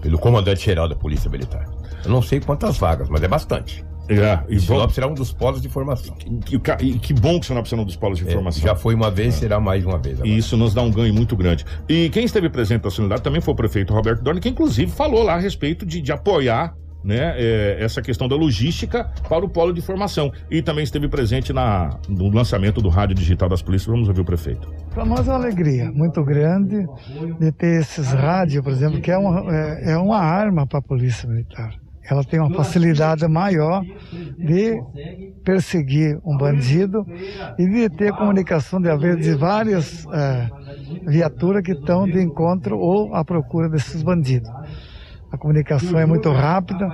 [0.01, 1.67] pelo comandante-geral da Polícia Militar.
[2.05, 3.85] Eu não sei quantas vagas, mas é bastante.
[4.09, 6.15] É, e Sinop será um dos polos de formação.
[6.51, 8.63] E, ca- e que bom que Sinop será um dos polos de É, informação.
[8.63, 10.15] já foi uma vez, será mais uma vez.
[10.17, 10.29] agora.
[10.29, 11.65] E isso nos dá um ganho muito grande.
[11.89, 15.23] E quem esteve presente na solenidade também foi o prefeito Roberto Dorne, que inclusive falou
[15.23, 19.73] lá a respeito de, de apoiar né, é, essa questão da logística para o polo
[19.73, 20.33] de formação.
[20.51, 23.87] E também esteve presente na, no lançamento do rádio digital das polícias.
[23.93, 24.69] Vamos ouvir o prefeito.
[24.93, 26.87] Para nós é uma alegria muito grande
[27.39, 30.83] de ter esses rádios, por exemplo, que é uma, é, é uma arma para a
[30.83, 31.75] Polícia Militar.
[32.11, 33.83] Ela tem uma facilidade maior
[34.39, 34.81] de
[35.45, 37.07] perseguir um bandido
[37.59, 40.49] e de ter comunicação de haver de várias é,
[41.07, 44.51] viaturas que estão de encontro ou à procura desses bandidos.
[45.31, 46.89] A comunicação é muito rápida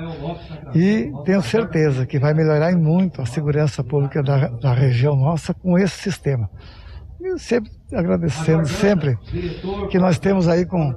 [0.75, 5.79] e tenho certeza que vai melhorar muito a segurança pública da, da região nossa com
[5.79, 6.51] esse sistema.
[7.37, 9.19] Sempre agradecendo sempre
[9.91, 10.95] que nós temos aí com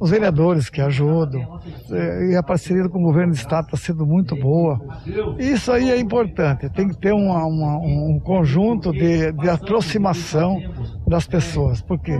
[0.00, 4.06] os vereadores que ajudam, eh, e a parceria com o governo do estado está sendo
[4.06, 4.80] muito boa.
[5.38, 10.60] Isso aí é importante, tem que ter uma, uma, um conjunto de, de aproximação
[11.08, 12.18] das pessoas, porque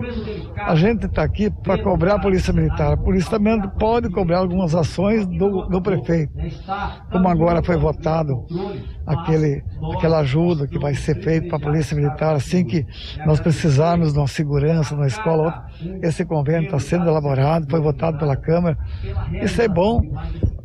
[0.57, 2.93] a gente está aqui para cobrar a Polícia Militar.
[2.93, 6.33] A Polícia também pode cobrar algumas ações do, do prefeito,
[7.11, 8.45] como agora foi votado
[9.07, 9.63] aquele,
[9.97, 12.87] aquela ajuda que vai ser feita para a Polícia Militar assim que
[13.27, 15.67] nós precisarmos de uma segurança na escola.
[16.03, 18.77] Esse convênio está sendo elaborado, foi votado pela Câmara.
[19.43, 20.01] Isso é bom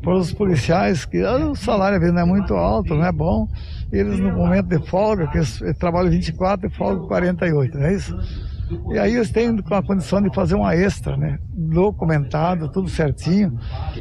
[0.01, 3.47] para os policiais, que o salário não é muito alto, não é bom.
[3.93, 8.17] Eles, no momento de folga, que eles trabalham 24 e folgam 48, não é isso?
[8.91, 11.37] E aí eles têm a condição de fazer uma extra, né?
[11.53, 13.59] Documentado, tudo certinho.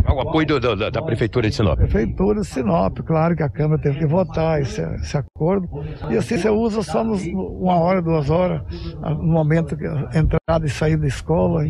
[0.09, 1.77] O apoio do- do- da, Prefeitura de Sinop.
[1.79, 5.69] Prefeitura de Sinop, claro que a Câmara teve que votar esse, esse acordo.
[6.11, 8.63] E assim você usa só nos, uma hora, duas horas,
[9.01, 9.85] no momento que
[10.17, 11.67] entrada e saída da escola.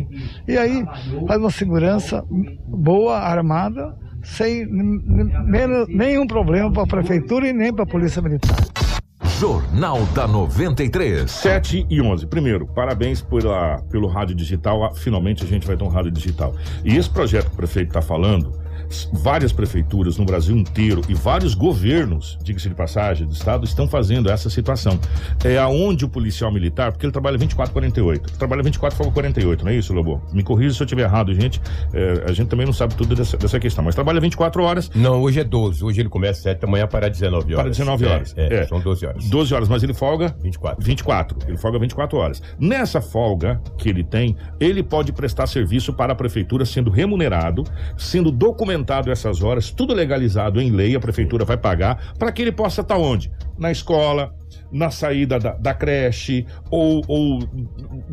[0.47, 0.85] E aí
[1.27, 2.23] faz uma segurança
[2.67, 8.57] boa, armada, sem menos- nenhum problema para a Prefeitura e nem para a Polícia Militar.
[9.39, 11.29] Jornal da 93.
[11.29, 12.25] 7 e 11.
[12.27, 14.83] Primeiro, parabéns pela, pelo rádio digital.
[14.85, 16.55] Ah, Finalmente a gente vai ter um rádio digital.
[16.85, 18.53] E esse projeto que o prefeito está falando,
[19.11, 24.29] várias prefeituras no Brasil inteiro e vários governos, diga-se de passagem, do estado, estão fazendo
[24.29, 24.99] essa situação.
[25.43, 28.37] É aonde o policial militar, porque ele trabalha 24, 48.
[28.37, 30.21] Trabalha 24, folga 48, não é isso, Lobo?
[30.31, 31.61] Me corrija se eu estiver errado, gente.
[31.93, 34.91] É, a gente também não sabe tudo dessa, dessa questão, mas trabalha 24 horas.
[34.93, 35.83] Não, hoje é 12.
[35.83, 37.55] Hoje ele começa às 7 da manhã para 19 horas.
[37.63, 38.33] Para 19 horas.
[38.37, 38.67] É, é, É.
[38.67, 39.25] são 12 horas.
[39.29, 40.83] 12 horas, mas ele folga 24.
[40.83, 41.37] 24.
[41.47, 42.41] Ele folga 24 horas.
[42.59, 47.63] Nessa folga que ele tem, ele pode prestar serviço para a prefeitura sendo remunerado,
[47.97, 52.51] sendo documentado essas horas, tudo legalizado em lei, a prefeitura vai pagar para que ele
[52.51, 53.31] possa estar onde?
[53.57, 54.33] Na escola,
[54.71, 57.39] na saída da, da creche, ou, ou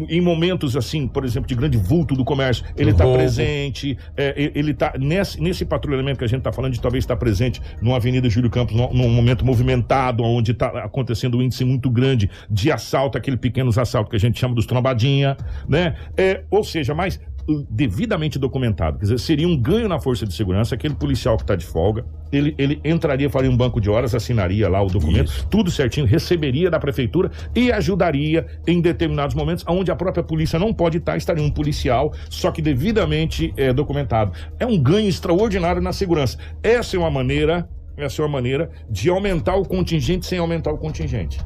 [0.08, 4.72] em momentos assim, por exemplo, de grande vulto do comércio, ele está presente, é, ele
[4.72, 8.28] está nesse, nesse patrulhamento que a gente está falando de talvez estar presente numa Avenida
[8.28, 13.16] Júlio Campos, num, num momento movimentado, onde está acontecendo um índice muito grande de assalto,
[13.16, 15.96] aquele pequenos assaltos que a gente chama dos trombadinha, né?
[16.16, 17.20] É, ou seja, mais uh,
[17.68, 18.98] devidamente documentado.
[18.98, 22.04] Quer dizer, seria um ganho na força de segurança, aquele policial que está de folga,
[22.32, 26.70] ele, ele entraria, faria um banco de horas, assinaria lá o documento, tudo certinho, receberia
[26.70, 31.42] da prefeitura e ajudaria em determinados momentos onde a própria polícia não pode estar, estaria
[31.42, 34.32] um policial, só que devidamente é, documentado.
[34.58, 36.38] É um ganho extraordinário na segurança.
[36.62, 40.78] Essa é uma maneira, essa é uma maneira de aumentar o contingente sem aumentar o
[40.78, 41.38] contingente.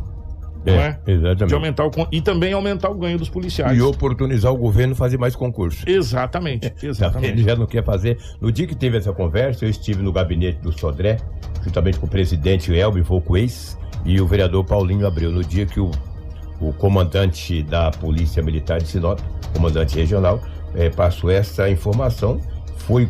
[0.65, 0.99] Não é?
[1.07, 1.47] Exatamente.
[1.47, 3.77] De aumentar o e também aumentar o ganho dos policiais.
[3.77, 5.85] E oportunizar o governo fazer mais concursos.
[5.87, 7.33] Exatamente, exatamente.
[7.33, 8.19] Ele já não quer fazer.
[8.41, 11.19] No dia que teve essa conversa, eu estive no gabinete do Sodré,
[11.63, 15.91] juntamente com o presidente Elber Volquez e o vereador Paulinho Abreu, no dia que o,
[16.61, 19.21] o comandante da Polícia Militar de Sinop,
[19.55, 20.41] comandante regional,
[20.75, 22.41] eh, passou essa informação.
[22.79, 23.09] Foi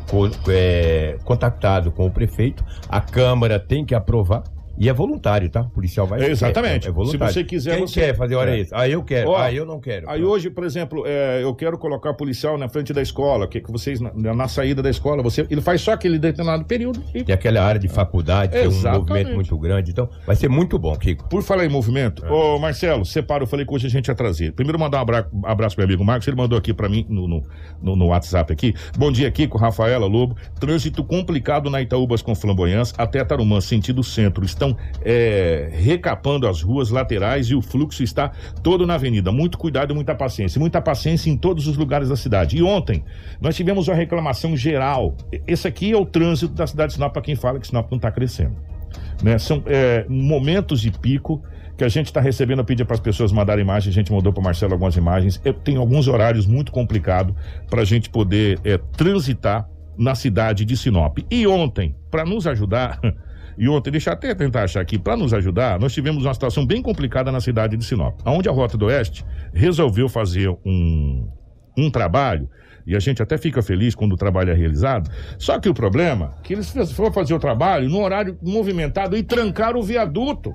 [0.48, 4.44] eh, contactado com o prefeito, a Câmara tem que aprovar.
[4.76, 5.60] E é voluntário, tá?
[5.62, 6.22] O policial vai.
[6.22, 6.86] É, exatamente.
[6.86, 7.32] É, é voluntário.
[7.32, 8.60] Se você quiser, Quem você- quer fazer hora É.
[8.60, 8.78] extra?
[8.80, 9.30] Ah, eu quero.
[9.30, 10.08] Ó, ah, eu não quero.
[10.10, 13.70] Aí hoje, por exemplo, é, eu quero colocar policial na frente da escola, que, que
[13.70, 17.34] vocês, na, na saída da escola, você, ele faz só aquele determinado período e Tem
[17.34, 19.90] aquela área de faculdade, é um movimento muito grande.
[19.92, 21.28] Então, vai ser muito bom, Kiko.
[21.28, 24.52] Por falar em movimento, ô Marcelo, separa, eu falei que hoje a gente ia trazer.
[24.52, 27.28] Primeiro mandar um abra- abraço pro meu amigo Marcos, ele mandou aqui pra mim no,
[27.28, 27.42] no,
[27.80, 28.74] no- no WhatsApp aqui.
[28.98, 30.36] Bom dia, Kiko, Rafaela Lobo.
[30.58, 34.44] Trânsito complicado na Itaúbas com Flamboyãs até Tarumã, sentido centro.
[34.64, 38.30] Estão é, recapando as ruas laterais e o fluxo está
[38.62, 39.30] todo na avenida.
[39.30, 40.58] Muito cuidado e muita paciência.
[40.58, 42.56] Muita paciência em todos os lugares da cidade.
[42.56, 43.04] E ontem,
[43.40, 45.16] nós tivemos uma reclamação geral.
[45.46, 47.96] Esse aqui é o trânsito da cidade de Sinop, para quem fala que Sinop não
[47.96, 48.74] está crescendo
[49.22, 49.38] né?
[49.38, 51.42] São é, momentos de pico
[51.76, 53.92] que a gente está recebendo a pedir para as pessoas mandarem imagens.
[53.92, 55.40] A gente mandou para Marcelo algumas imagens.
[55.44, 57.34] Eu tenho alguns horários muito complicados
[57.68, 61.18] para a gente poder é, transitar na cidade de Sinop.
[61.30, 63.00] E ontem, para nos ajudar.
[63.56, 66.66] E ontem, deixa eu até tentar achar aqui, para nos ajudar, nós tivemos uma situação
[66.66, 71.28] bem complicada na cidade de Sinop, onde a Rota do Oeste resolveu fazer um,
[71.76, 72.48] um trabalho
[72.86, 75.10] e a gente até fica feliz quando o trabalho é realizado.
[75.38, 79.22] Só que o problema é que eles foram fazer o trabalho no horário movimentado e
[79.22, 80.52] trancaram o viaduto.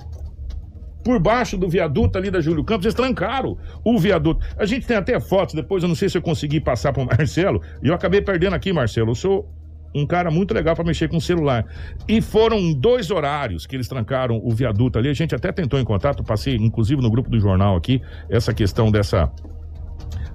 [1.03, 4.45] Por baixo do viaduto ali da Júlio Campos, eles trancaram o viaduto.
[4.57, 7.05] A gente tem até fotos, depois eu não sei se eu consegui passar para o
[7.17, 9.11] Marcelo, e eu acabei perdendo aqui, Marcelo.
[9.11, 9.49] Eu sou
[9.93, 11.65] um cara muito legal para mexer com o celular.
[12.07, 15.09] E foram dois horários que eles trancaram o viaduto ali.
[15.09, 18.91] A gente até tentou em contato, passei inclusive no grupo do jornal aqui, essa questão
[18.91, 19.31] dessa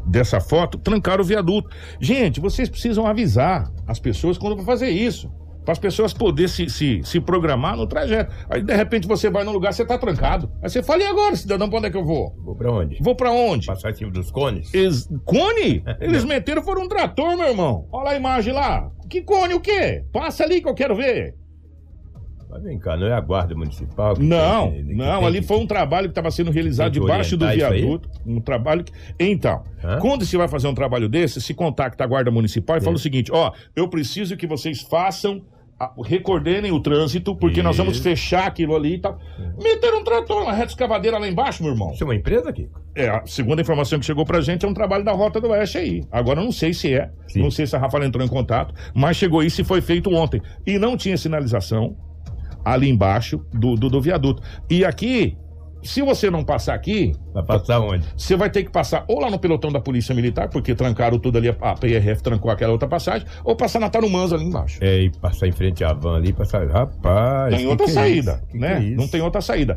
[0.07, 1.71] dessa foto, trancaram o viaduto.
[1.99, 5.33] Gente, vocês precisam avisar as pessoas quando vão fazer isso.
[5.65, 8.33] Para as pessoas poderem se, se, se programar no trajeto.
[8.51, 10.51] Aí, de repente, você vai num lugar, você tá trancado.
[10.63, 12.35] Aí você fala, e agora, cidadão, pra onde é que eu vou?
[12.45, 12.99] Vou pra onde?
[13.03, 13.67] Vou pra onde?
[13.95, 14.73] Cima dos cones?
[14.75, 15.09] Eles...
[15.25, 15.83] Cone?
[16.01, 17.89] Eles meteram foram um trator, meu irmão.
[17.91, 18.91] Olha a imagem lá.
[19.09, 20.05] Que cone o quê?
[20.13, 21.35] Passa ali que eu quero ver.
[22.51, 24.15] Mas vem cá, não é a guarda municipal?
[24.15, 27.37] que Não, tem que- não, ali que- foi um trabalho que estava sendo realizado debaixo
[27.37, 27.45] do
[27.81, 28.09] viaduto.
[28.25, 28.93] Um trabalho que.
[29.19, 29.65] Então,
[30.01, 32.99] quando se vai fazer um trabalho desse, se contacta a guarda municipal e fala o
[32.99, 35.43] seguinte: ó, eu preciso que vocês façam.
[36.05, 38.03] Recordenem o trânsito, porque nós vamos Isso.
[38.03, 39.19] fechar aquilo ali e tal.
[39.63, 41.93] Meteram um trator, uma reta escavadeira lá embaixo, meu irmão.
[41.93, 42.69] Isso é uma empresa aqui?
[42.95, 45.79] É, a segunda informação que chegou pra gente é um trabalho da Rota do Oeste
[45.79, 46.03] aí.
[46.11, 49.17] Agora eu não sei se é, não sei se a Rafaela entrou em contato, mas
[49.17, 50.41] chegou isso e foi feito ontem.
[50.67, 51.97] E não tinha sinalização
[52.65, 54.43] ali embaixo do, do, do viaduto.
[54.71, 55.37] E aqui,
[55.85, 57.13] se você não passar aqui.
[57.33, 58.07] Vai passar onde?
[58.17, 61.39] Você vai ter que passar ou lá no pelotão da Polícia Militar, porque trancaram tudo
[61.39, 64.79] ali, a PRF trancou aquela outra passagem, ou passar na Tarumãs ali embaixo.
[64.81, 66.67] É, e passar em frente à van ali, passar.
[66.67, 67.55] Rapaz.
[67.55, 68.43] Tem outra é saída?
[68.51, 68.79] Que né?
[68.79, 69.77] é não tem outra saída.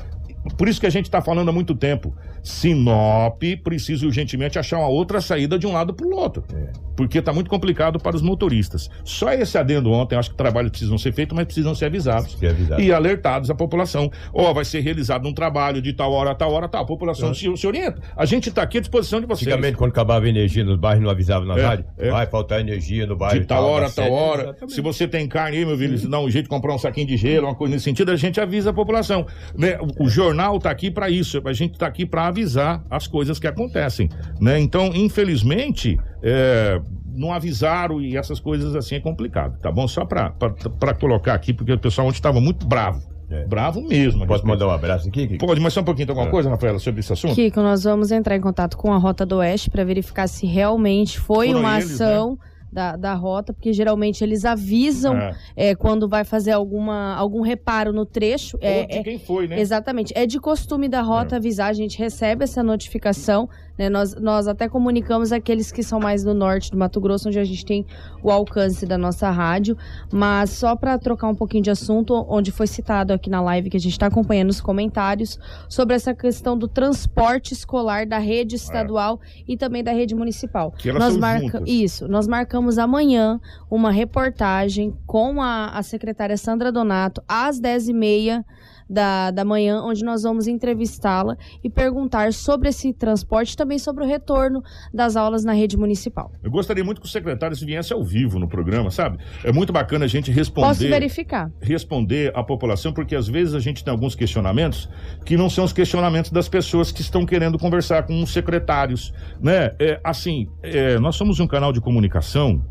[0.58, 2.16] Por isso que a gente está falando há muito tempo.
[2.42, 6.44] Sinop precisa urgentemente achar uma outra saída de um lado para o outro.
[6.54, 6.87] É.
[6.98, 8.90] Porque está muito complicado para os motoristas.
[9.06, 12.36] Só esse adendo ontem, acho que trabalhos precisam ser feitos, mas precisam ser avisados.
[12.44, 12.82] avisado.
[12.82, 14.12] E alertados à população.
[14.34, 16.82] Ó, vai ser realizado um trabalho de tal hora a tal hora, tal.
[16.82, 17.34] A população É.
[17.34, 18.02] se, se orienta.
[18.18, 19.48] A gente está aqui à disposição de vocês.
[19.48, 21.86] Antigamente, quando acabava a energia nos bairros, não avisava na É, rádio.
[21.98, 22.10] é.
[22.10, 23.40] Vai faltar energia no bairro.
[23.40, 24.42] De tal tal, hora na a tal hora.
[24.44, 24.74] Exatamente.
[24.74, 27.06] Se você tem carne aí, meu filho, se dá um jeito de comprar um saquinho
[27.08, 29.28] de gelo, uma coisa nesse sentido, a gente avisa a população.
[29.56, 29.78] Né?
[30.00, 33.38] O, o jornal tá aqui para isso, a gente tá aqui para avisar as coisas
[33.40, 34.10] que acontecem.
[34.42, 34.60] Né?
[34.60, 36.82] Então, infelizmente, é,
[37.18, 39.88] não avisaram e essas coisas assim é complicado, tá bom?
[39.88, 43.02] Só para colocar aqui, porque o pessoal ontem estava muito bravo.
[43.50, 44.20] Bravo mesmo.
[44.26, 44.48] Posso respeito.
[44.48, 45.28] mandar um abraço aqui?
[45.28, 45.46] Kiko?
[45.46, 46.32] Pode, mas só um pouquinho, tem alguma É.
[46.32, 47.36] coisa, Rafaela, sobre esse assunto?
[47.36, 51.20] Kiko, nós vamos entrar em contato com a Rota do Oeste para verificar se realmente
[51.20, 52.06] foi Foram uma eles, né?
[52.06, 52.38] ação
[52.72, 55.36] da, da rota, porque geralmente eles avisam É.
[55.58, 58.58] é, quando vai fazer alguma, algum reparo no trecho.
[58.62, 59.60] É, Ou de é- quem foi, né?
[59.60, 60.14] Exatamente.
[60.16, 63.90] É de costume da rota avisar, a gente recebe essa notificação, né?
[63.90, 67.44] Nós, nós até comunicamos aqueles que são mais no norte do Mato Grosso, onde a
[67.44, 67.86] gente tem
[68.24, 69.78] o alcance da nossa rádio.
[70.12, 73.78] Mas só para trocar um pouquinho de assunto, onde foi citado aqui na live que
[73.78, 79.20] a gente está acompanhando os comentários sobre essa questão do transporte escolar da rede estadual
[79.48, 80.72] e também da rede municipal.
[80.72, 81.60] Que elas nós são marca...
[81.60, 81.64] juntas.
[81.68, 88.44] Isso, nós marcamos amanhã uma reportagem com a, a secretária Sandra Donato às 10h30
[88.90, 94.04] da, da manhã, onde nós vamos entrevistá-la e perguntar sobre esse transporte e também sobre
[94.04, 96.32] o retorno das aulas na rede municipal.
[96.44, 99.18] Eu gostaria muito que o secretário se viesse ao vivo no programa, sabe?
[99.44, 100.68] É muito bacana a gente responder.
[100.68, 101.52] Posso verificar?
[101.62, 104.90] responder à população, porque às vezes a gente tem alguns questionamentos
[105.26, 109.76] que não são os questionamentos das pessoas que estão querendo conversar com os secretários, né?
[109.80, 112.64] É, assim, é, nós somos um canal de comunicação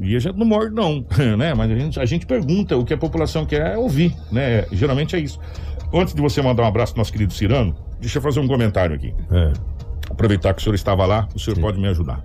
[0.00, 1.04] e a gente não morde não,
[1.36, 1.52] né?
[1.54, 4.64] Mas a gente, a gente pergunta o que a população quer ouvir, né?
[4.72, 5.38] Geralmente é isso.
[5.92, 8.94] Antes de você mandar um abraço pro nosso querido Cirano, deixa eu fazer um comentário
[8.94, 9.12] aqui.
[10.08, 12.24] Aproveitar que o senhor estava lá, o senhor pode me ajudar.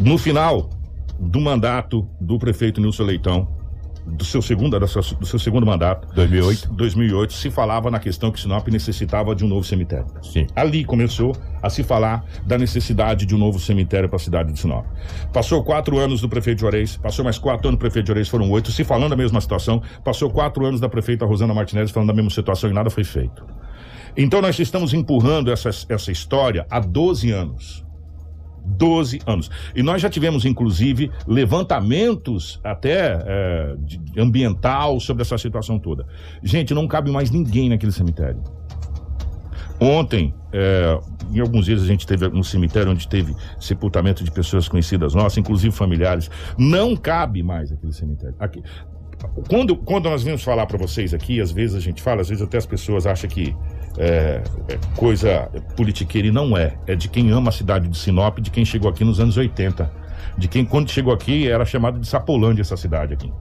[0.00, 0.70] No final
[1.18, 3.48] do mandato do prefeito Nilson Leitão,
[4.06, 6.72] do seu segundo, da sua- do seu segundo mandato, 2008.
[6.72, 10.06] 2008, se falava na questão que Sinop necessitava de um novo cemitério.
[10.22, 10.46] Sim.
[10.54, 14.58] Ali começou a se falar da necessidade de um novo cemitério para a cidade de
[14.60, 14.84] Sinop.
[15.32, 18.70] Passou quatro anos do prefeito Juarez, passou mais quatro anos do prefeito Juarez, foram oito,
[18.70, 19.82] se falando da mesma situação.
[20.04, 23.44] Passou quatro anos da prefeita Rosana Martinez falando da mesma situação e nada foi feito.
[24.16, 27.83] Então nós estamos empurrando essa, essa história há 12 anos.
[28.64, 29.50] 12 anos.
[29.74, 33.76] E nós já tivemos, inclusive, levantamentos até é,
[34.16, 36.06] ambiental sobre essa situação toda.
[36.42, 38.42] Gente, não cabe mais ninguém naquele cemitério.
[39.80, 40.98] Ontem, é,
[41.32, 45.38] em alguns dias, a gente teve um cemitério onde teve sepultamento de pessoas conhecidas nossas,
[45.38, 46.30] inclusive familiares.
[46.56, 48.36] Não cabe mais aquele cemitério.
[48.38, 48.62] Aqui,
[49.48, 52.42] quando, quando nós vimos falar para vocês aqui, às vezes a gente fala, às vezes
[52.42, 53.54] até as pessoas acham que
[53.98, 56.74] é, é coisa politiqueira e não é.
[56.86, 59.90] É de quem ama a cidade de Sinop, de quem chegou aqui nos anos 80.
[60.36, 63.32] De quem, quando chegou aqui, era chamado de Sapolândia essa cidade aqui.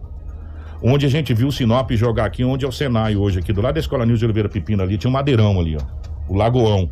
[0.81, 3.75] Onde a gente viu Sinop jogar aqui, onde é o Senai hoje, aqui do lado
[3.75, 5.81] da Escola Nilson de Oliveira Pepino ali, tinha um madeirão ali, ó.
[6.27, 6.89] O Lagoão.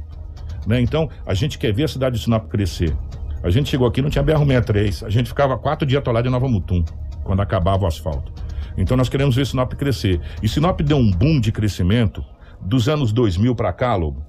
[0.65, 0.82] Né?
[0.82, 2.95] Então, a gente quer ver a cidade de Sinop crescer.
[3.43, 5.06] A gente chegou aqui, não tinha BR-63.
[5.06, 6.84] A gente ficava quatro dias atolado em Nova Mutum,
[7.24, 8.32] quando acabava o asfalto.
[8.78, 10.21] Então, nós queremos ver Sinop crescer.
[10.41, 12.24] E Sinop deu um boom de crescimento
[12.63, 14.26] dos anos 2000 para cá, Lobo,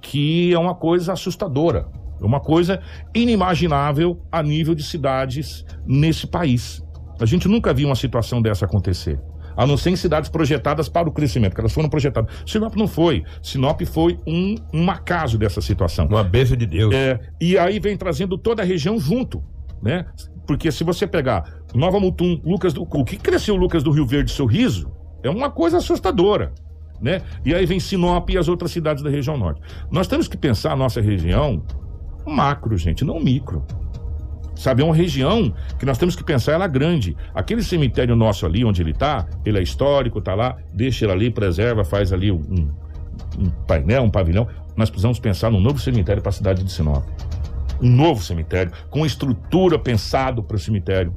[0.00, 1.86] que é uma coisa assustadora.
[2.20, 2.80] É uma coisa
[3.14, 6.82] inimaginável a nível de cidades nesse país.
[7.20, 9.20] A gente nunca viu uma situação dessa acontecer.
[9.56, 12.32] A não ser em cidades projetadas para o crescimento, que elas foram projetadas.
[12.46, 13.22] Sinop não foi.
[13.42, 16.06] Sinop foi um, um acaso dessa situação.
[16.06, 16.94] Uma bênção de Deus.
[16.94, 19.42] É, e aí vem trazendo toda a região junto.
[19.82, 20.06] Né?
[20.46, 22.82] Porque se você pegar Nova Mutum, Lucas do.
[22.82, 24.90] O que cresceu Lucas do Rio Verde Sorriso
[25.22, 26.52] é uma coisa assustadora.
[27.02, 27.20] Né?
[27.44, 29.60] E aí vem Sinop e as outras cidades da região norte.
[29.90, 31.60] Nós temos que pensar a nossa região
[32.24, 33.64] macro, gente, não micro.
[34.54, 37.16] Sabe, é uma região que nós temos que pensar ela grande.
[37.34, 41.30] Aquele cemitério nosso ali, onde ele está, ele é histórico, tá lá, deixa ele ali,
[41.30, 42.70] preserva, faz ali um,
[43.36, 44.46] um painel, um pavilhão.
[44.76, 47.04] Nós precisamos pensar num novo cemitério para a cidade de Sinop.
[47.80, 51.12] Um novo cemitério, com estrutura pensado para o cemitério,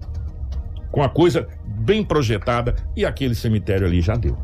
[0.92, 4.36] com a coisa bem projetada, e aquele cemitério ali já deu.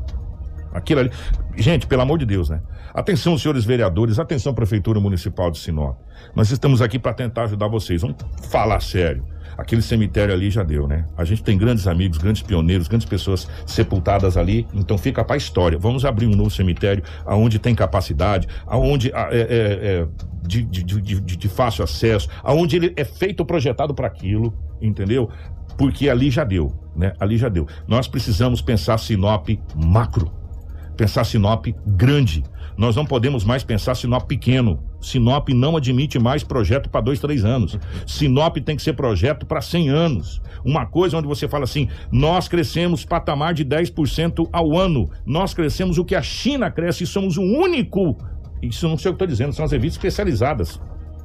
[0.73, 1.11] Aquilo ali.
[1.57, 2.61] Gente, pelo amor de Deus, né?
[2.93, 5.97] Atenção, senhores vereadores, atenção, Prefeitura Municipal de Sinop.
[6.35, 8.01] Nós estamos aqui para tentar ajudar vocês.
[8.01, 8.17] Vamos
[8.49, 9.25] falar sério.
[9.57, 11.05] Aquele cemitério ali já deu, né?
[11.17, 15.37] A gente tem grandes amigos, grandes pioneiros, grandes pessoas sepultadas ali, então fica para a
[15.37, 15.77] história.
[15.77, 20.07] Vamos abrir um novo cemitério aonde tem capacidade, aonde é, é, é
[20.41, 25.29] de, de, de, de, fácil acesso, aonde ele é feito projetado para aquilo, entendeu?
[25.77, 27.13] Porque ali já deu, né?
[27.19, 27.67] Ali já deu.
[27.87, 30.31] Nós precisamos pensar Sinop macro,
[31.01, 32.43] pensar Sinop grande.
[32.77, 34.79] Nós não podemos mais pensar Sinop pequeno.
[35.01, 37.75] Sinop não admite mais projeto para dois, três anos.
[38.05, 40.39] Sinop tem que ser projeto para 100 anos.
[40.63, 45.09] Uma coisa onde você fala assim: nós crescemos patamar de 10% ao ano.
[45.25, 48.15] Nós crescemos o que a China cresce e somos o único.
[48.61, 50.79] Isso não sei o que estou dizendo, são as revistas especializadas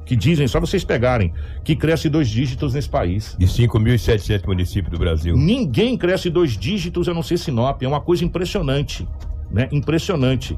[0.07, 1.33] que dizem, só vocês pegarem,
[1.65, 3.35] que cresce dois dígitos nesse país.
[3.37, 5.35] De 5.700 municípios do Brasil.
[5.35, 7.83] Ninguém cresce dois dígitos a não ser Sinop.
[7.83, 9.05] É uma coisa impressionante
[9.51, 9.67] né?
[9.71, 10.55] Impressionante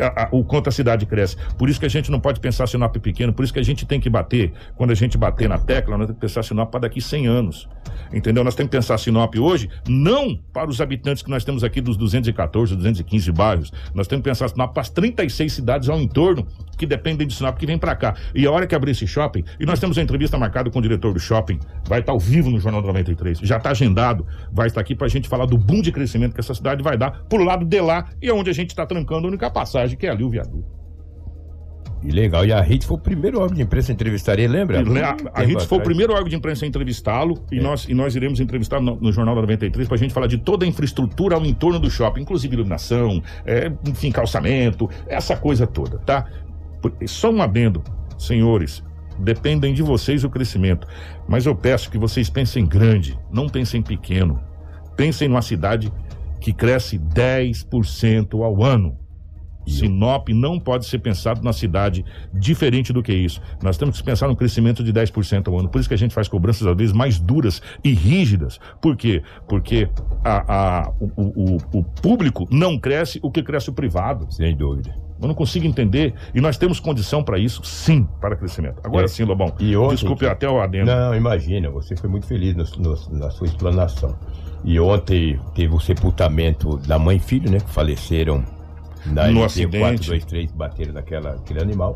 [0.00, 1.36] a, a, o quanto a cidade cresce.
[1.56, 3.86] Por isso que a gente não pode pensar Sinop pequeno, por isso que a gente
[3.86, 6.80] tem que bater, quando a gente bater na tecla, nós temos que pensar Sinop para
[6.80, 7.68] daqui 100 anos.
[8.12, 8.44] Entendeu?
[8.44, 11.96] Nós temos que pensar Sinop hoje, não para os habitantes que nós temos aqui dos
[11.96, 13.72] 214, 215 bairros.
[13.94, 16.46] Nós temos que pensar Sinop para as 36 cidades ao entorno
[16.76, 18.14] que dependem de Sinop que vem para cá.
[18.34, 20.82] E a hora que abrir esse shopping, e nós temos a entrevista marcada com o
[20.82, 21.58] diretor do shopping,
[21.88, 25.10] vai estar ao vivo no Jornal 93, já está agendado, vai estar aqui para a
[25.10, 28.08] gente falar do boom de crescimento que essa cidade vai dar por lado de lá
[28.20, 30.76] e é onde a gente está trancando a única passagem, que é ali o viaduto.
[32.02, 34.80] E legal, e a RIT foi o primeiro órgão de imprensa a entrevistar ele, lembra?
[35.34, 37.56] A, a RIT foi o primeiro órgão de imprensa a entrevistá-lo é.
[37.56, 40.26] e, nós, e nós iremos entrevistar no, no Jornal da 93 para a gente falar
[40.26, 45.66] de toda a infraestrutura ao entorno do shopping, inclusive iluminação, é, enfim, calçamento, essa coisa
[45.66, 46.26] toda, tá?
[47.06, 47.82] Só um adendo,
[48.18, 48.84] senhores,
[49.18, 50.86] dependem de vocês o crescimento,
[51.26, 54.38] mas eu peço que vocês pensem grande, não pensem pequeno.
[54.96, 55.92] Pensem numa cidade
[56.46, 58.96] que cresce 10% ao ano.
[59.66, 63.40] Sinop não pode ser pensado na cidade diferente do que isso.
[63.60, 65.68] Nós temos que pensar no crescimento de 10% ao ano.
[65.68, 68.60] Por isso que a gente faz cobranças às vezes mais duras e rígidas.
[68.80, 69.24] Por quê?
[69.48, 69.88] Porque
[70.24, 74.32] a, a, o, o, o público não cresce o que cresce o privado.
[74.32, 74.94] Sem dúvida.
[75.20, 76.14] Eu não consigo entender.
[76.32, 78.80] E nós temos condição para isso, sim, para crescimento.
[78.84, 79.08] Agora é.
[79.08, 79.52] sim, Lobão.
[79.58, 80.86] E ontem, desculpe até o adendo.
[80.86, 84.16] Não, imagina, você foi muito feliz no, no, na sua explanação.
[84.64, 87.60] E ontem teve o sepultamento da mãe e filho, né?
[87.60, 88.44] Que faleceram
[89.06, 89.78] na no acidente.
[89.78, 91.94] 423, bateram naquela, aquele animal.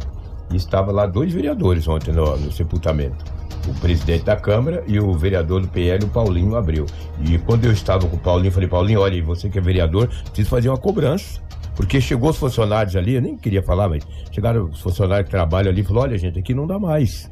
[0.52, 3.24] E estava lá dois vereadores ontem no, no, sepultamento.
[3.68, 6.86] O presidente da Câmara e o vereador do PL, o Paulinho Abreu.
[7.20, 10.48] E quando eu estava com o Paulinho, falei, Paulinho, olha, você que é vereador, precisa
[10.48, 11.40] fazer uma cobrança.
[11.76, 15.70] Porque chegou os funcionários ali, eu nem queria falar, mas chegaram os funcionários que trabalham
[15.70, 17.30] ali e falaram, olha, gente, aqui não dá mais.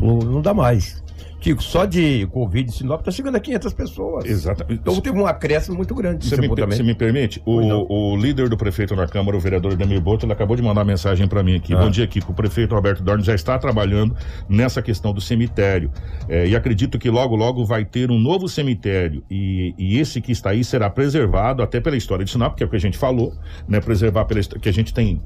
[0.00, 1.02] Não dá mais.
[1.40, 4.24] Kiko, só de Covid em Sinop está chegando a 500 pessoas.
[4.26, 4.80] Exatamente.
[4.80, 6.28] Então teve um acréscimo muito grande.
[6.28, 7.42] Você me, você me permite?
[7.46, 10.84] O, o, líder do prefeito na Câmara, o vereador Demir Boto, ele acabou de mandar
[10.84, 11.72] mensagem para mim aqui.
[11.72, 11.78] Ah.
[11.78, 12.32] Bom dia, Kiko.
[12.32, 14.14] O prefeito Roberto Dorn já está trabalhando
[14.48, 15.90] nessa questão do cemitério.
[16.28, 19.24] É, e acredito que logo, logo vai ter um novo cemitério.
[19.30, 22.66] E, e, esse que está aí será preservado, até pela história de Sinop, que é
[22.66, 23.32] o que a gente falou,
[23.66, 23.80] né?
[23.80, 25.22] Preservar pela que a gente tem.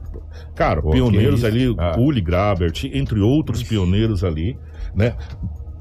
[0.54, 1.96] Cara, pioneiros ali, ah.
[1.98, 3.70] Uli Grabert, entre outros Ixi.
[3.70, 4.56] pioneiros ali,
[4.94, 5.14] né?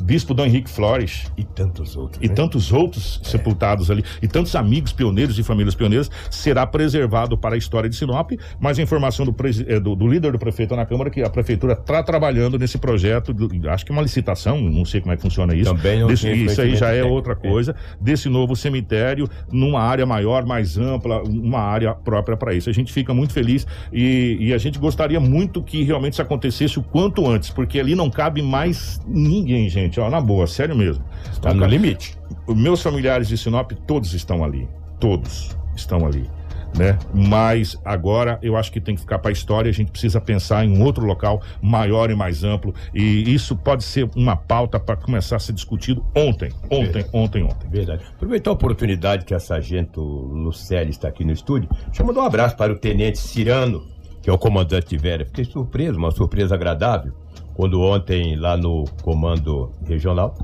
[0.03, 1.31] Bispo Dom Henrique Flores.
[1.37, 2.21] E tantos outros.
[2.21, 2.35] E né?
[2.35, 3.27] tantos outros é.
[3.27, 4.03] sepultados ali.
[4.21, 8.31] E tantos amigos pioneiros e famílias pioneiras será preservado para a história de Sinop.
[8.59, 9.33] Mas a informação do,
[9.65, 13.33] eh, do, do líder do prefeito na Câmara que a prefeitura está trabalhando nesse projeto.
[13.69, 15.73] acho que é uma licitação, não sei como é que funciona isso.
[15.73, 17.71] Também não desse, Isso aí já é outra coisa.
[17.71, 17.75] É.
[17.99, 22.69] Desse novo cemitério, numa área maior, mais ampla, uma área própria para isso.
[22.69, 26.77] A gente fica muito feliz e, e a gente gostaria muito que realmente isso acontecesse
[26.77, 31.03] o quanto antes, porque ali não cabe mais ninguém, gente ó, na boa, sério mesmo.
[31.31, 32.17] Está no limite.
[32.47, 34.67] Meus familiares de Sinop, todos estão ali.
[34.99, 36.29] Todos estão ali.
[36.77, 36.97] Né?
[37.13, 39.69] Mas agora eu acho que tem que ficar para a história.
[39.69, 42.73] A gente precisa pensar em um outro local maior e mais amplo.
[42.93, 47.09] E isso pode ser uma pauta para começar a ser discutido ontem, ontem, Verdade.
[47.13, 47.69] ontem, ontem.
[47.69, 48.03] Verdade.
[48.15, 51.69] Aproveitar a oportunidade que a sargento Lucélia está aqui no estúdio.
[51.85, 53.85] Deixa eu mandar um abraço para o tenente Cirano,
[54.21, 55.25] que é o comandante de Vera.
[55.25, 57.13] Fiquei surpreso, uma surpresa agradável
[57.53, 60.35] quando ontem lá no comando regional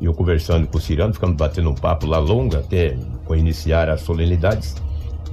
[0.00, 2.96] eu conversando com o Cirano, ficamos batendo um papo lá longo até
[3.30, 4.76] iniciar as solenidades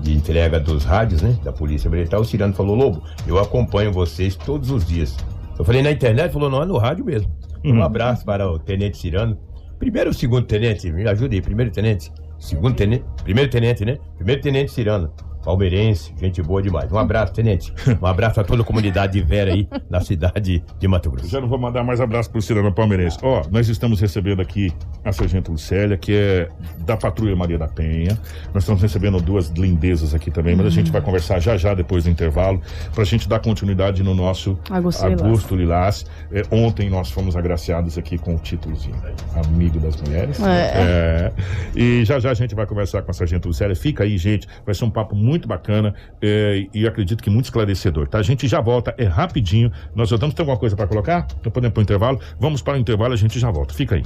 [0.02, 1.38] de entrega dos rádios, né?
[1.44, 2.20] Da Polícia Militar.
[2.20, 5.16] O Cirano falou, Lobo, eu acompanho vocês todos os dias.
[5.58, 7.32] Eu falei na internet, falou, não, é no rádio mesmo.
[7.64, 9.38] Um abraço para o Tenente Cirano.
[9.80, 10.92] Primeiro ou segundo tenente?
[10.92, 12.12] Me ajude aí, primeiro tenente.
[12.38, 13.98] Segundo tenente, primeiro tenente, né?
[14.16, 15.12] Primeiro tenente Cirano.
[15.46, 16.92] Palmeirense, gente boa demais.
[16.92, 17.72] Um abraço, tenente.
[18.02, 21.30] Um abraço a toda a comunidade de Vera aí, na cidade de Mato Grosso.
[21.30, 23.20] Já não vou mandar mais abraço pro Cirano Palmeirense.
[23.22, 24.74] Ó, nós estamos recebendo aqui
[25.04, 28.20] a Sargento Lucélia, que é da Patrulha Maria da Penha.
[28.56, 32.06] Nós estamos recebendo duas lindezas aqui também, mas a gente vai conversar já já depois
[32.06, 32.60] do intervalo,
[32.96, 36.08] pra gente dar continuidade no nosso Augusto Augusto Lilás.
[36.32, 38.96] É, ontem nós fomos agraciados aqui com o títulozinho,
[39.46, 40.40] Amigo das Mulheres.
[40.42, 40.72] É.
[40.76, 41.34] É.
[41.76, 43.76] E já já a gente vai conversar com a Sargento Lucélia.
[43.76, 44.48] Fica aí, gente.
[44.66, 48.20] Vai ser um papo muito bacana é, e acredito que muito esclarecedor, tá?
[48.20, 49.72] A gente já volta, é rapidinho.
[49.94, 50.34] Nós voltamos.
[50.36, 51.28] Tem alguma coisa para colocar?
[51.40, 52.20] Então podemos para o intervalo?
[52.40, 53.74] Vamos para o intervalo, a gente já volta.
[53.74, 54.04] Fica aí.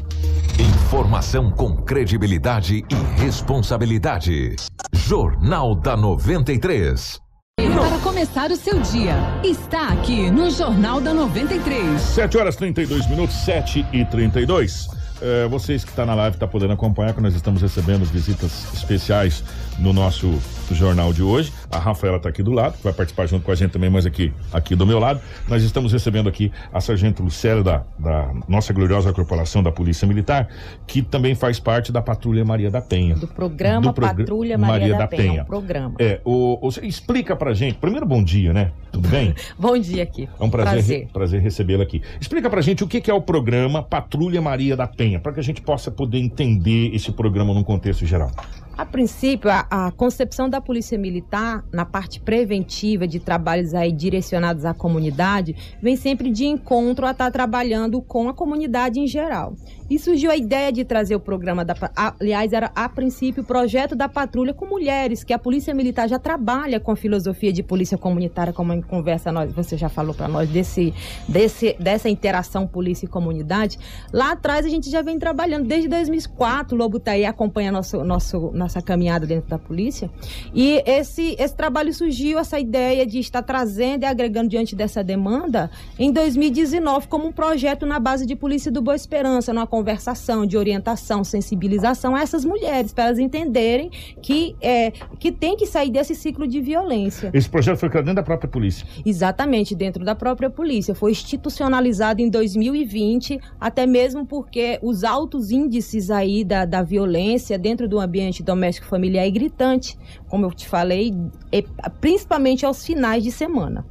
[0.60, 4.56] Informação com credibilidade e responsabilidade.
[4.94, 7.20] Jornal da 93.
[7.60, 12.02] Para começar o seu dia, está aqui no Jornal da 93.
[12.02, 14.99] 7 horas 32 minutos, 7 e 32.
[15.22, 19.44] É, vocês que estão na live estão podendo acompanhar que nós estamos recebendo visitas especiais
[19.78, 20.40] no nosso
[20.72, 21.52] jornal de hoje.
[21.72, 24.06] A Rafaela está aqui do lado, que vai participar junto com a gente também, mas
[24.06, 25.20] aqui, aqui do meu lado.
[25.48, 30.48] Nós estamos recebendo aqui a Sargento Lucélia da, da nossa gloriosa corporação da Polícia Militar,
[30.88, 33.16] que também faz parte da Patrulha Maria da Penha.
[33.16, 35.42] Do programa Do progr- Patrulha Maria, da, Penha.
[35.42, 35.96] um programa.
[36.00, 37.76] É, o, o- explica pra gente.
[37.78, 38.72] Primeiro, bom dia, né?
[38.92, 39.36] Tudo bem?
[39.58, 40.28] Bom dia aqui.
[40.40, 42.02] É um prazer, prazer recebê-la aqui.
[42.20, 45.40] Explica pra gente o que que é o programa Patrulha Maria da Penha, para que
[45.40, 48.30] a gente possa poder entender esse programa num contexto geral.
[48.78, 54.64] A princípio, a, a concepção da Polícia Militar, na parte preventiva de trabalhos aí direcionados
[54.64, 59.54] à comunidade, vem sempre de encontro a estar trabalhando com a comunidade em geral.
[59.90, 61.74] E surgiu a ideia de trazer o programa da.
[61.96, 66.08] a- Aliás, era a princípio o projeto da patrulha com mulheres, que a Polícia Militar
[66.08, 70.28] já trabalha com filosofia de polícia comunitária, como em conversa nós, você já falou para
[70.28, 70.94] nós desse,
[71.28, 73.78] desse, dessa interação polícia e comunidade.
[74.14, 76.76] Lá atrás a gente já vem trabalhando desde 2004.
[76.76, 80.10] O Lobo tá aí acompanha nosso, nosso, nossa caminhada dentro da polícia.
[80.54, 85.70] E esse, esse trabalho surgiu, essa ideia de estar trazendo e agregando diante dessa demanda
[85.98, 90.58] em 2019 como um projeto na base de Polícia do Boa Esperança, numa conversação de
[90.58, 93.90] orientação, sensibilização a essas mulheres, para elas entenderem
[94.22, 97.30] que, é, que tem que sair desse ciclo de violência.
[97.34, 98.86] Esse projeto foi criado dentro da própria polícia.
[99.06, 100.94] Exatamente, dentro da própria polícia.
[100.94, 107.88] Foi institucionalizado em 2020, até mesmo porque os altos índices aí da, da violência dentro
[107.88, 111.14] do ambiente doméstico familiar é gritante, como eu te falei,
[111.54, 111.66] e-
[112.02, 113.86] principalmente aos finais de semana.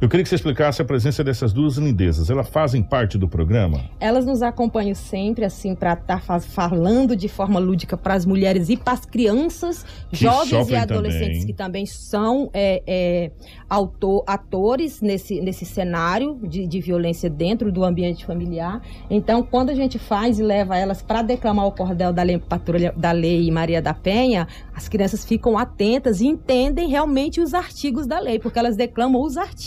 [0.00, 2.30] Eu queria que você explicasse a presença dessas duas lindezas.
[2.30, 3.84] Elas fazem parte do programa?
[4.00, 8.76] Elas nos acompanham sempre, assim, para estar falando de forma lúdica para as mulheres e
[8.76, 11.46] para as crianças, Que jovens e adolescentes também.
[11.46, 13.30] que também são é, é,
[13.68, 18.80] autor, atores nesse, nesse cenário de, de violência dentro do ambiente familiar.
[19.10, 22.94] Então, quando a gente faz e leva elas para declamar o cordel da lei, Patrulha
[22.96, 28.18] da Lei Maria da Penha, as crianças ficam atentas e entendem realmente os artigos da
[28.18, 29.57] lei, porque elas declamam os artigos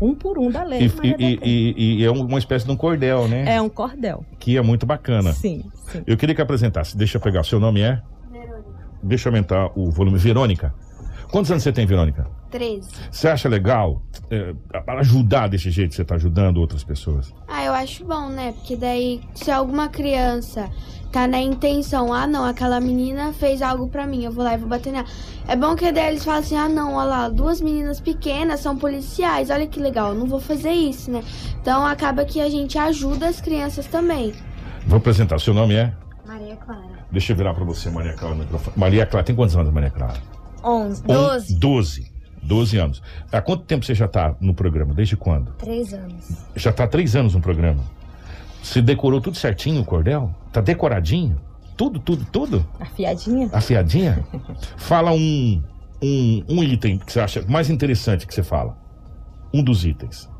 [0.00, 0.90] um por um da lei.
[1.02, 3.54] E, e- e- e é uma espécie de um cordel, né?
[3.56, 4.24] É um cordel.
[4.38, 5.32] Que é muito bacana.
[5.32, 6.02] Sim, sim.
[6.06, 6.96] Eu queria que apresentasse.
[6.96, 7.44] Deixa eu pegar.
[7.44, 8.00] Seu nome é?
[9.02, 10.18] Deixa eu aumentar o volume.
[10.18, 10.74] Verônica.
[11.30, 12.26] Quantos anos você tem, Verônica?
[12.50, 12.88] 13.
[13.10, 14.00] Você acha legal
[14.30, 14.54] é,
[14.98, 17.34] ajudar desse jeito que você está ajudando outras pessoas?
[17.48, 18.52] Ah, acho bom, né?
[18.52, 20.68] Porque daí, se alguma criança
[21.12, 24.58] tá na intenção, ah não, aquela menina fez algo pra mim, eu vou lá e
[24.58, 25.06] vou bater nela.
[25.46, 28.76] É bom que daí eles falam assim, ah não, olha lá, duas meninas pequenas são
[28.76, 31.22] policiais, olha que legal, eu não vou fazer isso, né?
[31.60, 34.34] Então acaba que a gente ajuda as crianças também.
[34.86, 35.38] Vou apresentar.
[35.38, 35.92] Seu nome é?
[36.26, 36.82] Maria Clara.
[37.12, 38.34] Deixa eu virar para você, Maria Clara.
[38.34, 38.76] o microfone.
[38.76, 40.14] Maria Clara, tem quantos anos, Maria Clara?
[40.64, 42.10] 11, On- 12.
[42.44, 43.02] 12 anos.
[43.32, 44.94] Há quanto tempo você já está no programa?
[44.94, 45.52] Desde quando?
[45.54, 46.28] 3 anos.
[46.54, 47.82] Já está três anos no programa.
[48.62, 50.34] Você decorou tudo certinho o cordel?
[50.52, 51.40] Tá decoradinho?
[51.76, 52.66] Tudo, tudo, tudo?
[52.78, 53.50] Afiadinha?
[53.52, 54.24] Afiadinha?
[54.76, 55.62] fala um,
[56.02, 58.76] um, um item que você acha mais interessante que você fala.
[59.52, 60.30] Um dos itens.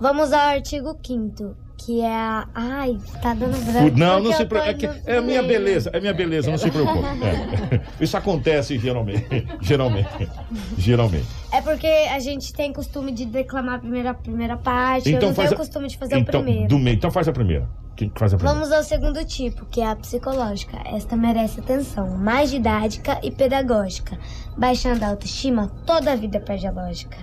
[0.00, 1.54] Vamos ao artigo 5
[1.84, 2.46] que é a.
[2.54, 3.96] Ai, tá dando branco.
[3.98, 4.86] Não, não se preocupe.
[4.86, 7.02] É, é a minha beleza, é a minha beleza, não se preocupe.
[7.22, 7.80] É.
[8.00, 9.26] Isso acontece geralmente.
[9.60, 10.28] Geralmente.
[10.76, 11.26] Geralmente.
[11.52, 15.10] É porque a gente tem costume de declamar a primeira, a primeira parte.
[15.12, 16.68] eu não faz tenho a- costume de fazer então, o primeiro.
[16.68, 16.94] Do meio.
[16.96, 17.68] Então faz a primeira.
[17.92, 18.54] O que, que faz a pergunta?
[18.58, 20.78] Vamos ao segundo tipo, que é a psicológica.
[20.86, 24.18] Esta merece atenção, mais didática e pedagógica.
[24.56, 27.18] Baixando a autoestima, toda a vida perde a lógica.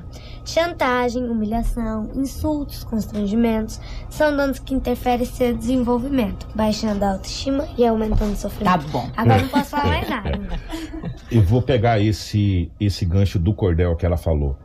[0.54, 3.80] Chantagem, humilhação, insultos, constrangimentos
[4.10, 8.84] são danos que interferem em seu desenvolvimento, baixando a autoestima e aumentando o sofrimento.
[8.84, 9.08] Tá bom.
[9.16, 10.40] Agora não posso falar mais nada.
[11.32, 14.58] Eu vou pegar esse, esse gancho do cordel que ela falou.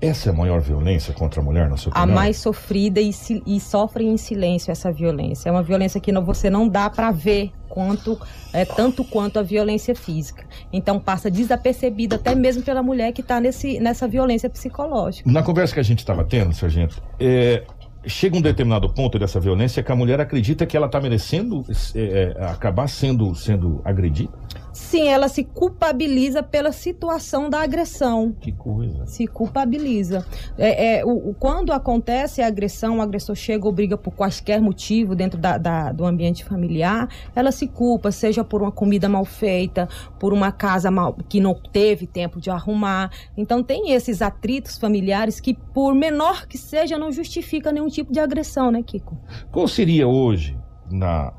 [0.00, 2.14] Essa é a maior violência contra a mulher, na sua a opinião?
[2.14, 3.10] mais sofrida e,
[3.44, 5.48] e sofre em silêncio essa violência.
[5.48, 8.20] É uma violência que não- você não dá para ver quanto
[8.52, 10.44] é tanto quanto a violência física.
[10.70, 15.30] Então passa desapercebida até mesmo pela mulher que está nessa violência psicológica.
[15.32, 17.64] Na conversa que a gente estava tendo, sargento, é,
[18.06, 21.64] chega um determinado ponto dessa violência que a mulher acredita que ela está merecendo
[21.94, 24.30] é, é, acabar sendo, sendo agredida?
[24.72, 28.34] Sim, ela se culpabiliza pela situação da agressão.
[28.40, 29.06] Que coisa.
[29.06, 30.24] Se culpabiliza.
[30.56, 35.14] É, é, o, quando acontece a agressão, o agressor chega ou briga por quaisquer motivo
[35.14, 39.88] dentro da- da- do ambiente familiar, ela se culpa, seja por uma comida mal feita,
[40.18, 43.10] por uma casa mal, que não teve tempo de arrumar.
[43.36, 48.20] Então tem esses atritos familiares que, por menor que seja, não justifica nenhum tipo de
[48.20, 49.16] agressão, né, Kiko?
[49.50, 50.56] Qual seria hoje,
[50.90, 51.32] na,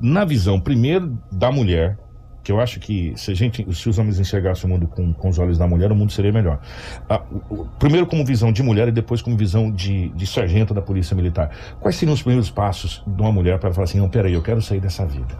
[0.00, 1.98] na visão, primeiro, da mulher,
[2.48, 5.28] que eu acho que se, a gente, se os homens enxergassem o mundo com, com
[5.28, 6.58] os olhos da mulher, o mundo seria melhor.
[7.06, 7.20] Ah,
[7.50, 11.14] o- primeiro como visão de mulher e depois como visão de, de sargento da Polícia
[11.14, 11.50] Militar.
[11.78, 14.62] Quais seriam os primeiros passos de uma mulher para falar assim, não, peraí, eu quero
[14.62, 15.36] sair dessa vida?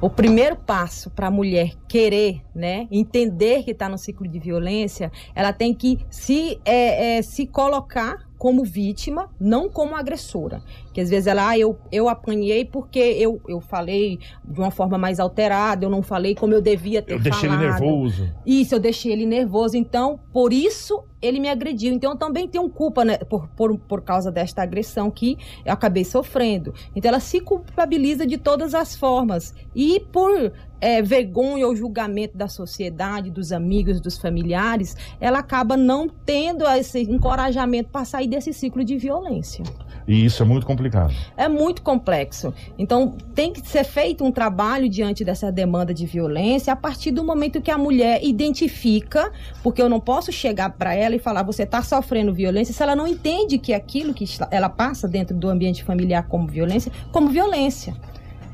[0.00, 5.12] O primeiro passo para a mulher querer, né, entender que está no ciclo de violência,
[5.34, 10.62] ela tem que se, é, é, se colocar como vítima, não como agressora.
[10.94, 14.96] Que às vezes ela, ah, eu, eu apanhei porque eu, eu falei de uma forma
[14.96, 17.80] mais alterada, eu não falei como eu devia ter Eu deixei ele falado.
[17.82, 18.32] nervoso.
[18.46, 19.76] Isso, eu deixei ele nervoso.
[19.76, 21.92] Então, por isso, ele me agrediu.
[21.92, 26.02] Então, eu também tenho culpa né, por, por, por causa desta agressão que eu acabei
[26.02, 26.72] sofrendo.
[26.96, 29.54] Então, ela se culpabiliza de todas as formas.
[29.76, 36.08] E por é, vergonha ou julgamento da sociedade, dos amigos, dos familiares, ela acaba não
[36.08, 39.64] tendo esse encorajamento para sair desse ciclo de violência.
[40.06, 41.14] E isso é muito complicado.
[41.36, 42.52] É muito complexo.
[42.78, 47.22] Então, tem que ser feito um trabalho diante dessa demanda de violência a partir do
[47.22, 49.30] momento que a mulher identifica,
[49.62, 52.96] porque eu não posso chegar para ela e falar você está sofrendo violência se ela
[52.96, 57.94] não entende que aquilo que ela passa dentro do ambiente familiar como violência, como violência.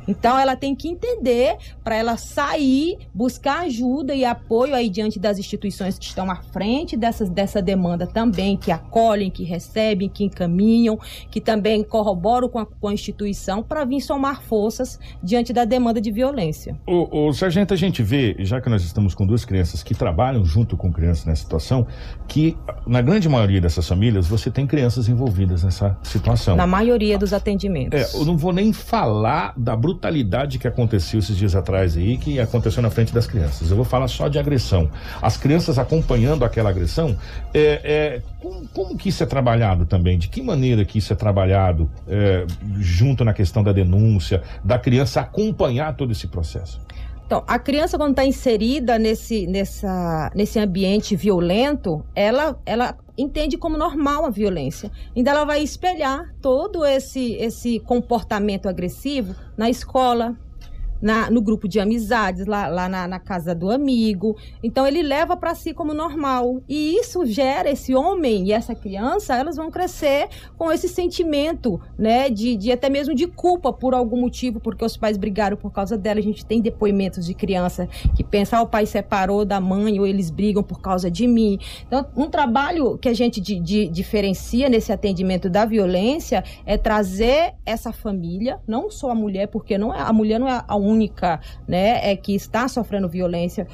[0.07, 5.38] Então ela tem que entender para ela sair, buscar ajuda e apoio aí diante das
[5.38, 10.98] instituições que estão à frente dessas, dessa demanda também, que acolhem, que recebem, que encaminham,
[11.30, 16.00] que também corroboram com a, com a instituição para vir somar forças diante da demanda
[16.00, 16.78] de violência.
[16.86, 20.44] O, o sargento, a gente vê, já que nós estamos com duas crianças que trabalham
[20.44, 21.86] junto com crianças nessa situação,
[22.28, 26.57] que na grande maioria dessas famílias você tem crianças envolvidas nessa situação.
[26.57, 28.14] Na maioria dos atendimentos.
[28.14, 29.95] É, eu não vou nem falar da brutalidade
[30.59, 33.70] que aconteceu esses dias atrás aí, que aconteceu na frente das crianças.
[33.70, 34.90] Eu vou falar só de agressão.
[35.20, 37.16] As crianças acompanhando aquela agressão,
[37.53, 40.18] é, é, como, como que isso é trabalhado também?
[40.18, 42.47] De que maneira que isso é trabalhado é,
[42.78, 46.86] junto na questão da denúncia, da criança acompanhar todo esse processo?
[47.26, 53.76] Então, a criança, quando está inserida nesse, nessa, nesse ambiente violento, ela, ela entende como
[53.76, 54.92] normal a violência.
[55.14, 60.36] Então, ela vai espelhar todo esse, esse comportamento agressivo na escola,
[61.01, 64.36] na, no grupo de amizades, lá, lá na, na casa do amigo.
[64.62, 66.62] Então, ele leva para si como normal.
[66.68, 72.28] E isso gera, esse homem e essa criança, elas vão crescer com esse sentimento, né,
[72.30, 75.97] de, de até mesmo de culpa por algum motivo, porque os pais brigaram por causa
[75.97, 76.20] dela.
[76.20, 80.07] A gente tem depoimentos de criança que pensa, ah, o pai separou da mãe, ou
[80.07, 81.59] eles brigam por causa de mim.
[81.86, 87.55] Então, um trabalho que a gente di- di- diferencia nesse atendimento da violência é trazer
[87.64, 91.41] essa família, não só a mulher, porque não é, a mulher não é a única,
[91.66, 93.66] né, é que está sofrendo violência.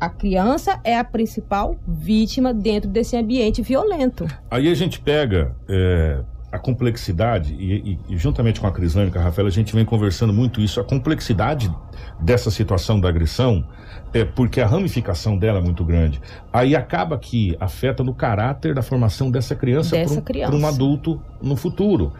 [0.00, 4.26] A criança é a principal vítima dentro desse ambiente violento.
[4.50, 9.12] Aí a gente pega é, a complexidade, e, e- e juntamente com a Crislane e
[9.12, 11.72] com a Rafaela, a gente vem conversando muito isso, a complexidade
[12.20, 13.64] dessa situação da agressão,
[14.12, 16.20] é porque a ramificação dela é muito grande.
[16.52, 21.56] Aí acaba que afeta no caráter da formação dessa criança para um, um adulto no
[21.56, 22.12] futuro.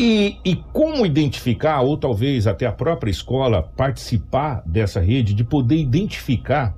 [0.00, 5.74] E, e como identificar, ou talvez até a própria escola participar dessa rede, de poder
[5.74, 6.72] identificar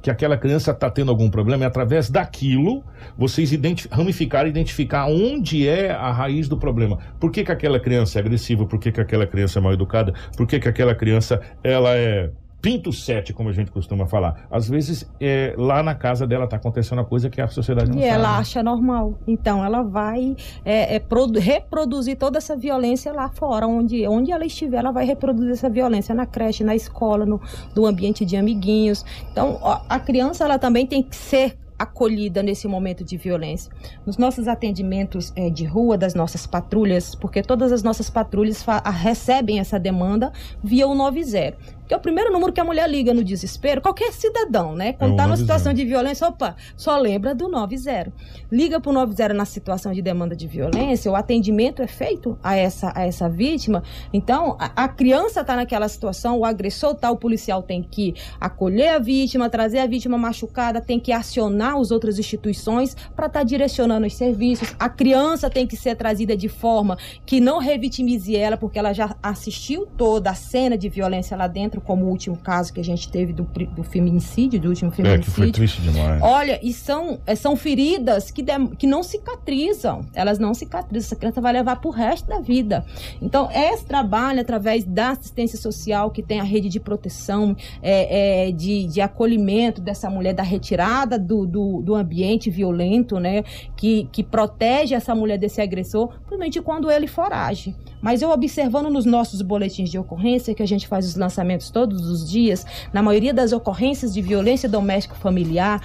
[0.00, 2.82] que aquela criança está tendo algum problema e através daquilo
[3.16, 6.98] vocês identi ramificar, identificar onde é a raiz do problema.
[7.20, 8.64] Por que, que aquela criança é agressiva?
[8.64, 10.14] Por que, que aquela criança é mal educada?
[10.34, 12.30] Por que, que aquela criança ela é
[12.62, 14.46] pinto sete, como a gente costuma falar.
[14.48, 17.98] Às vezes, é, lá na casa dela tá acontecendo uma coisa que a sociedade não
[17.98, 18.12] E sabe.
[18.14, 19.18] ela acha normal.
[19.26, 23.66] Então, ela vai é, é, produ- reproduzir toda essa violência lá fora.
[23.66, 27.40] Onde, onde ela estiver, ela vai reproduzir essa violência na creche, na escola, no,
[27.74, 29.04] no ambiente de amiguinhos.
[29.32, 29.58] Então,
[29.88, 33.72] a criança, ela também tem que ser acolhida nesse momento de violência.
[34.06, 38.64] Nos nossos atendimentos eh, de rua, das nossas patrulhas, porque todas as nossas patrulhas
[39.00, 40.30] recebem essa demanda
[40.62, 41.56] via o 90,
[41.86, 44.92] que é o primeiro número que a mulher liga no desespero, qualquer cidadão, né?
[44.94, 45.40] Quando É o está numa 90.
[45.42, 48.12] situação de violência, opa, só lembra do 90.
[48.50, 52.56] Liga para o 90 na situação de demanda de violência, o atendimento é feito a
[52.56, 53.82] essa, a essa vítima.
[54.12, 58.88] Então, a, a criança está naquela situação, o agressor tá, o policial tem que acolher
[58.90, 64.06] a vítima, trazer a vítima machucada, tem que acionar as outras instituições para estar direcionando
[64.06, 64.74] os serviços.
[64.78, 69.16] A criança tem que ser trazida de forma que não revitimize ela, porque ela já
[69.22, 73.08] assistiu toda a cena de violência lá dentro, como o último caso que a gente
[73.08, 73.44] teve do,
[73.74, 75.24] do feminicídio, do último É, feminicídio.
[75.24, 76.20] que foi triste demais.
[76.22, 80.02] Olha, e são, eh, são feridas que, dem- que não cicatrizam.
[80.14, 81.06] Elas não cicatrizam.
[81.06, 82.84] Essa criança vai levar pro resto da vida.
[83.20, 88.52] Então, esse trabalho, através da assistência social, que tem a rede de proteção, eh, eh,
[88.52, 93.42] de, de acolhimento dessa mulher, da retirada do, do, do ambiente violento, né?
[93.76, 97.74] Que, que protege essa mulher desse agressor, principalmente quando ele forage.
[98.00, 102.06] Mas eu observando nos nossos boletins de ocorrência, que a gente faz os lançamentos todos
[102.06, 105.80] os dias, na maioria das ocorrências de violência doméstica familiar,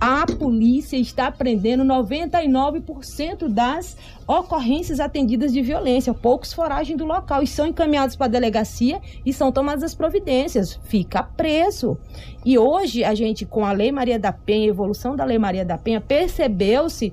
[0.00, 6.14] a polícia está prendendo 99% das ocorrências atendidas de violência.
[6.14, 10.80] Poucos foragem do local e são encaminhados para a delegacia e são tomadas as providências.
[10.84, 11.98] Fica preso.
[12.46, 15.76] E hoje a gente, com a Lei Maria da Penha, evolução da Lei Maria da
[15.76, 17.12] Penha, percebeu-se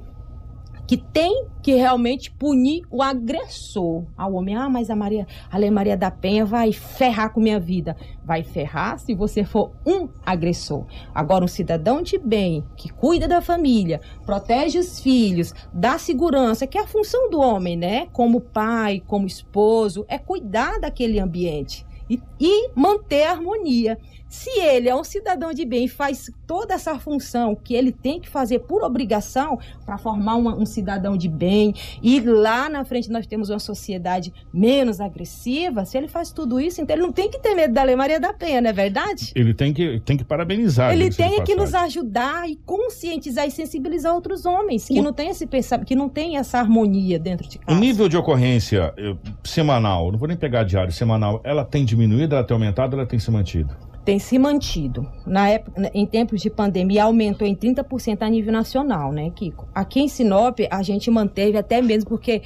[0.87, 4.55] que tem que realmente punir o agressor ao homem.
[4.55, 7.97] Ah, mas a Maria, a Lei Maria da Penha vai ferrar com minha vida.
[8.23, 10.85] Vai ferrar se você for um agressor.
[11.13, 16.77] Agora, um cidadão de bem, que cuida da família, protege os filhos, dá segurança, que
[16.77, 18.07] é a função do homem, né?
[18.13, 21.85] Como pai, como esposo, é cuidar daquele ambiente.
[22.09, 23.97] E, e manter a harmonia.
[24.29, 28.19] Se ele é um cidadão de bem e faz toda essa função que ele tem
[28.19, 31.73] que fazer por obrigação para formar uma- um cidadão de bem,
[32.03, 36.81] e lá na frente nós temos uma sociedade menos agressiva, se ele faz tudo isso,
[36.81, 39.31] então ele não tem que ter medo da Lei Maria da Penha, não é verdade?
[39.35, 40.91] Ele tem que, tem que parabenizar.
[40.91, 45.47] Ele tem que nos ajudar e conscientizar e sensibilizar outros homens que não têm esse
[45.85, 47.79] que não tem essa harmonia dentro de O casa.
[47.79, 52.43] nível de ocorrência eh, semanal, não vou nem pegar diário, semanal, ela tem diminuído, ela
[52.43, 53.75] tem aumentado, ela tem se mantido?
[54.07, 55.05] Tem se mantido.
[55.25, 59.67] Na época, em tempos de pandemia, aumentou em 30% a nível nacional, né, Kiko?
[59.75, 62.41] Aqui em Sinop, a gente manteve até mesmo porque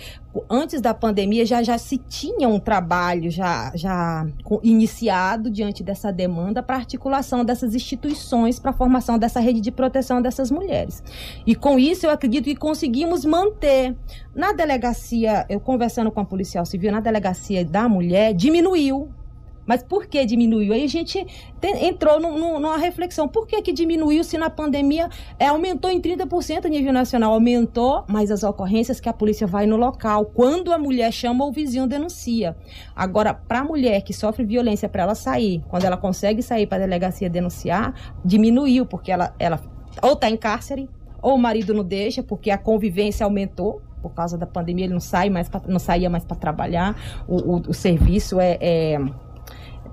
[0.49, 4.25] antes da pandemia já, já se tinha um trabalho já, já
[4.63, 10.19] iniciado diante dessa demanda para articulação dessas instituições para a formação dessa rede de proteção
[10.19, 11.03] dessas mulheres.
[11.45, 13.95] E com isso, eu acredito que conseguimos manter.
[14.33, 19.11] Na delegacia, eu conversando com a policial civil, na delegacia da mulher, diminuiu
[19.71, 20.73] mas por que diminuiu?
[20.73, 21.25] Aí a gente
[21.61, 23.25] te- entrou num- num- numa reflexão.
[23.25, 25.07] Por que, que diminuiu se na pandemia
[25.39, 27.31] é, aumentou em 30% a nível nacional?
[27.31, 30.25] Aumentou, mas as ocorrências que a polícia vai no local.
[30.25, 32.53] Quando a mulher chama, o vizinho denuncia.
[32.93, 36.83] Agora, para a mulher que sofre violência, para ela sair, quando ela consegue sair para
[36.83, 37.93] a delegacia denunciar,
[38.25, 39.57] diminuiu, porque ela, ela
[40.03, 40.89] ou está em cárcere,
[41.21, 43.81] ou o marido não deixa, porque a convivência aumentou.
[44.01, 46.95] Por causa da pandemia, ele não, sai mais pra- não saía mais para trabalhar.
[47.27, 48.99] O, o- o serviço é- é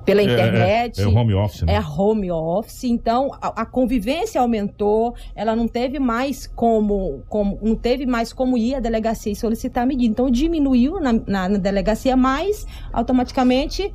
[0.08, 1.00] pela É, é, internet.
[1.02, 1.74] é o home office, né?
[1.74, 2.84] É home office.
[2.84, 5.14] Então, a, a convivência aumentou.
[5.36, 9.84] Ela não teve mais como, como não teve mais como ir à delegacia e solicitar
[9.84, 10.10] a medida.
[10.10, 13.92] Então, diminuiu na, na- na delegacia, mas automaticamente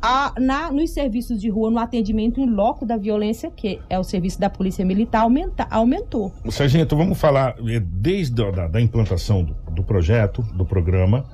[0.00, 4.04] a- na, nos serviços de rua, no atendimento em loco da violência, que é o
[4.04, 6.32] serviço da Polícia Militar, aumenta, aumentou.
[6.50, 11.24] Sargento, vamos falar eh, desde a da, da implantação do, do projeto, do programa,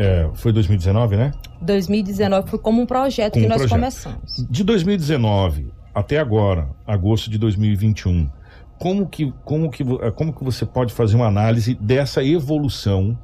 [0.00, 1.30] eh, foi 2019, né?
[1.60, 3.78] 2019 foi como um projeto Como que nós projeto.
[3.78, 4.46] começamos.
[4.48, 8.30] De 2019 até agora, agosto de 2021,
[8.78, 13.18] como que, como que, eh, como que você pode fazer uma análise dessa evolução?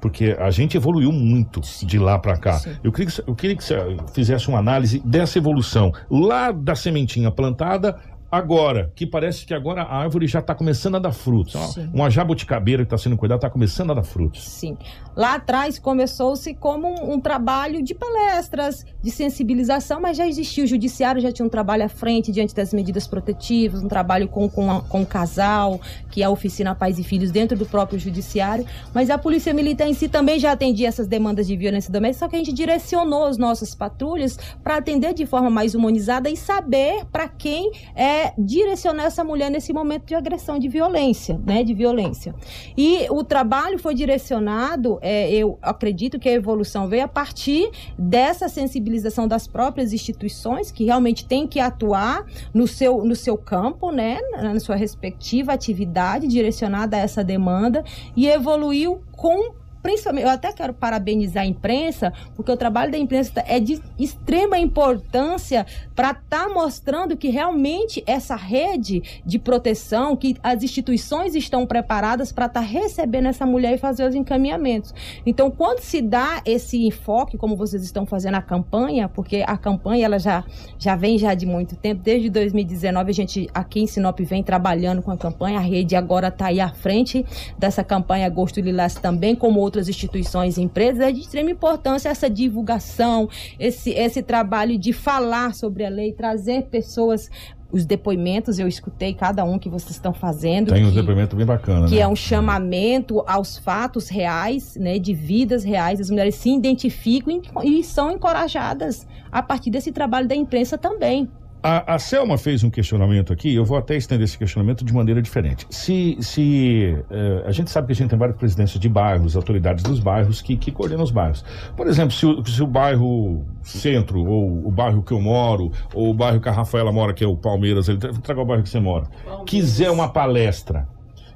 [0.00, 2.60] Porque a gente evoluiu muito de lá para cá.
[2.84, 3.76] Eu queria, que, eu queria que você
[4.12, 7.98] fizesse uma análise dessa evolução, lá da sementinha plantada
[8.30, 11.74] agora, que parece que agora a árvore já está começando a dar frutos.
[11.74, 11.90] Sim.
[11.92, 14.44] Uma jabuticabeira que está sendo cuidada está começando a dar frutos.
[14.46, 14.76] Sim.
[15.16, 20.66] Lá atrás começou-se como um, um trabalho de palestras, de sensibilização, mas já existia o
[20.66, 24.70] judiciário, já tinha um trabalho à frente diante das medidas protetivas, um trabalho com, com,
[24.70, 28.64] a- com o casal, que é a oficina Pais e Filhos dentro do próprio judiciário.
[28.94, 32.28] Mas a Polícia Militar em si também já atendia essas demandas de violência doméstica, só
[32.30, 37.04] que a gente direcionou as nossas patrulhas para atender de forma mais humanizada e saber
[37.10, 42.34] para quem é direcionar essa mulher nesse momento de agressão, de violência, né, de violência.
[42.76, 48.48] E o trabalho foi direcionado, é, eu acredito que a evolução veio a partir dessa
[48.48, 54.18] sensibilização das próprias instituições que realmente têm que atuar no seu, no seu campo, né,
[54.42, 57.84] na sua respectiva atividade direcionada a essa demanda
[58.16, 59.52] e evoluiu com
[59.82, 64.58] principalmente, eu até quero parabenizar a imprensa, porque o trabalho da imprensa é de extrema
[64.58, 72.32] importância para estar mostrando que realmente essa rede de proteção, que as instituições estão preparadas
[72.32, 74.94] para estar recebendo essa mulher e fazer os encaminhamentos.
[75.24, 80.06] Então, quando se dá esse enfoque, como vocês estão fazendo a campanha, porque a campanha
[80.06, 80.44] ela já,
[80.78, 85.02] já vem já de muito tempo, desde 2019 a gente aqui em Sinop vem trabalhando
[85.02, 87.24] com a campanha, a rede agora está aí à frente
[87.58, 92.28] dessa campanha Agosto Lilás também, como outras instituições e empresas, é de extrema importância essa
[92.28, 97.30] divulgação, esse, esse trabalho de falar sobre a lei, trazer pessoas,
[97.70, 100.72] os depoimentos, eu escutei cada um que vocês estão fazendo.
[100.72, 102.00] Tem um depoimento bem bacana, que né?
[102.00, 106.00] é um chamamento aos fatos reais, né, de vidas reais.
[106.00, 111.28] As mulheres se identificam e, e são encorajadas a partir desse trabalho da imprensa também.
[111.62, 115.20] A, a Selma fez um questionamento aqui, eu vou até estender esse questionamento de maneira
[115.20, 115.66] diferente.
[115.70, 119.82] Se, se eh, a gente sabe que a gente tem várias presidências de bairros, autoridades
[119.82, 121.44] dos bairros que, que coordenam os bairros.
[121.76, 126.10] Por exemplo, se o, se o bairro Centro, ou o bairro que eu moro, ou
[126.10, 128.68] o bairro que a Rafaela mora, que é o Palmeiras, ele traga o bairro que
[128.68, 129.06] você mora,
[129.44, 130.88] quiser uma palestra,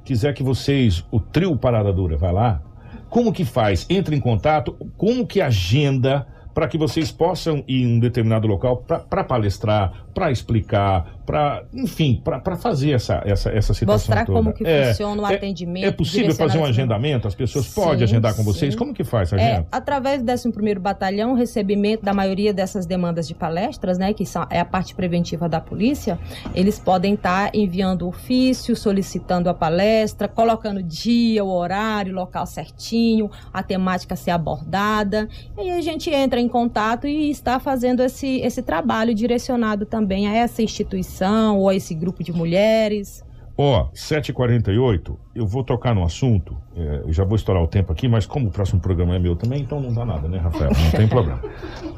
[0.04, 2.62] quiser que vocês, o trio Parada Dura, vai lá,
[3.10, 3.86] como que faz?
[3.90, 8.78] Entra em contato, como que agenda para que vocês possam ir em um determinado local
[8.78, 14.38] para palestrar, para explicar, para, enfim, para fazer essa, essa, essa situação Mostrar toda.
[14.38, 15.84] como que É, funciona o é- atendimento.
[15.86, 17.26] É possível fazer um agendamento?
[17.26, 18.74] As pessoas Sim, podem agendar com vocês?
[18.74, 18.78] sim.
[18.78, 19.66] Como que faz É, agenda?
[19.72, 24.60] através do 11º Batalhão, recebimento da maioria dessas demandas de palestras, né, que são, é
[24.60, 26.18] a parte preventiva da polícia,
[26.54, 32.44] eles podem estar enviando ofício, solicitando a palestra, colocando o dia, o horário, o local
[32.46, 38.02] certinho, a temática ser abordada, e aí a gente entra em contato e está fazendo
[38.02, 43.24] esse, esse trabalho direcionado também a essa instituição ou a esse grupo de mulheres.
[43.56, 48.08] Ó, 7h48, eu vou tocar no assunto, é, eu já vou estourar o tempo aqui,
[48.08, 50.70] mas como o próximo programa é meu também, então não dá nada, né, Rafael?
[50.70, 51.40] Não tem problema.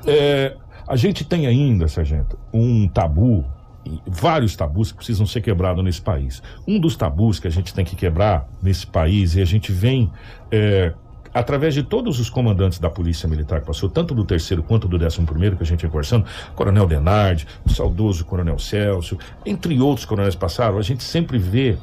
[0.06, 0.54] É,
[0.86, 3.42] a gente tem ainda, Sargento, um tabu,
[4.06, 6.42] vários tabus que precisam ser quebrados nesse país.
[6.68, 10.10] Um dos tabus que a gente tem que quebrar nesse país, e a gente vem
[10.50, 10.92] é,
[11.34, 14.96] através de todos os comandantes da Polícia Militar que passou, tanto do terceiro quanto do
[14.96, 16.24] décimo primeiro, que a gente vem conversando,
[16.54, 21.76] Coronel Denardi, o saudoso Coronel Celso, entre outros coronéis passaram, a gente sempre vê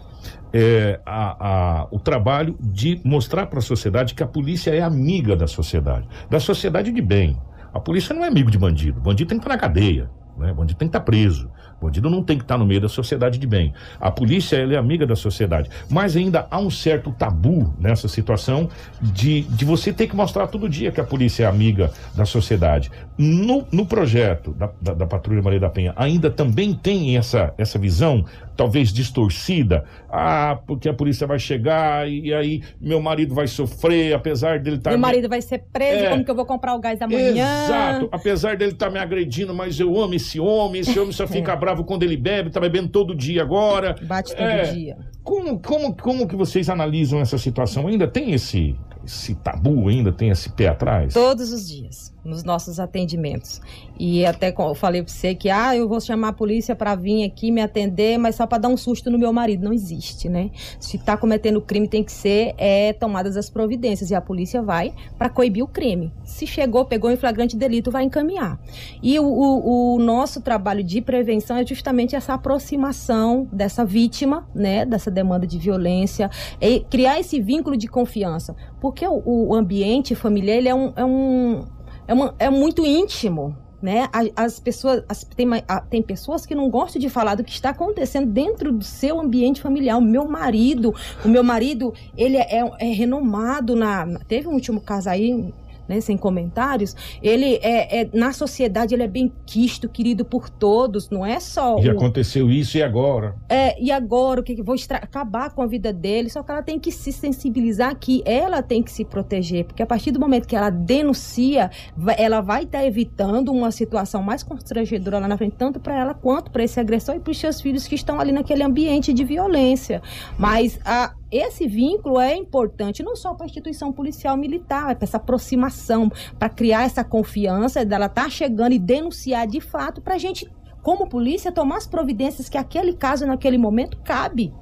[0.54, 5.34] é, a- a- o trabalho de mostrar para a sociedade que a polícia é amiga
[5.36, 7.38] da sociedade, da sociedade de bem.
[7.74, 10.54] A polícia não é amigo de bandido, bandido tem que estar na cadeia, né?
[10.54, 11.50] bandido tem que estar preso.
[11.82, 13.74] Bandido não tem que estar no meio da sociedade de bem.
[14.00, 15.70] A polícia é amiga da sociedade.
[15.90, 18.70] Mas ainda há um certo tabu nessa situação
[19.02, 22.92] de, de você ter que mostrar todo dia que a polícia é amiga da sociedade.
[23.18, 27.80] No, no projeto da, da, da Patrulha Maria da Penha, ainda também tem essa, essa
[27.80, 28.26] visão,
[28.62, 29.86] talvez distorcida.
[30.08, 34.92] Ah, porque a polícia vai chegar e aí meu marido vai sofrer, apesar dele estar.
[34.92, 36.10] Meu marido vai ser preso, É.
[36.12, 37.32] como que eu vou comprar o gás amanhã?
[37.66, 38.08] Exato.
[38.12, 40.82] Apesar dele estar me agredindo, mas eu amo esse homem.
[40.82, 43.96] Esse homem só fica bravo quando ele bebe, tá bebendo todo dia agora.
[44.04, 44.64] Bate todo É.
[44.72, 44.98] dia.
[45.24, 47.88] Como, como, como que vocês analisam essa situação?
[47.88, 51.14] Ainda tem esse, esse tabu, ainda tem esse pé atrás?
[51.16, 53.60] Todos os dias, nos nossos atendimentos.
[54.00, 57.24] E até eu falei pra você que, ah, eu vou chamar a polícia pra vir
[57.24, 59.64] aqui me atender, mas só pra dar um susto no meu marido.
[59.64, 60.52] Não existe, né?
[60.80, 64.12] Se tá cometendo crime, tem que ser é, tomadas as providências.
[64.12, 66.12] E a polícia vai pra coibir o crime.
[66.24, 68.60] Se chegou, pegou em flagrante delito, vai encaminhar.
[69.02, 74.86] E o, o- o nosso trabalho de prevenção é justamente essa aproximação dessa vítima, né?
[74.86, 78.56] Dessa demanda de violência, e criar esse vínculo de confiança.
[78.80, 81.66] Porque o, o ambiente familiar, ele é um, é um
[82.12, 83.56] é, uma- é muito íntimo.
[83.82, 84.08] Né?
[84.36, 85.48] As pessoas as- tem,
[85.90, 89.60] tem pessoas que não gostam de falar do que está acontecendo dentro do seu ambiente
[89.60, 89.98] familiar.
[89.98, 90.94] O meu marido,
[91.26, 95.52] o meu marido, ele é, é- renomado na- Teve um último caso aí,
[95.88, 101.10] né, sem comentários, ele é, é na sociedade ele é bem quisto, querido por todos,
[101.10, 103.36] não é só E o- aconteceu isso e agora?
[103.50, 106.30] é, e agora o que que vou estra- acabar com a vida dele?
[106.30, 109.86] Só que ela tem que se sensibilizar que ela tem que se proteger, porque a
[109.88, 111.70] partir do momento que ela denuncia,
[112.18, 116.52] ela vai estar evitando uma situação mais constrangedora lá na frente, tanto para ela quanto
[116.52, 120.02] para esse agressor e para os seus filhos que estão ali naquele ambiente de violência.
[120.38, 125.06] Mas a esse vínculo é importante não só para a instituição policial militar, é para
[125.06, 130.18] essa aproximação, para criar essa confiança dela estar chegando e denunciar de fato para a
[130.18, 130.50] gente
[130.82, 134.54] como polícia, tomar as providências que aquele caso, naquele momento, cabe.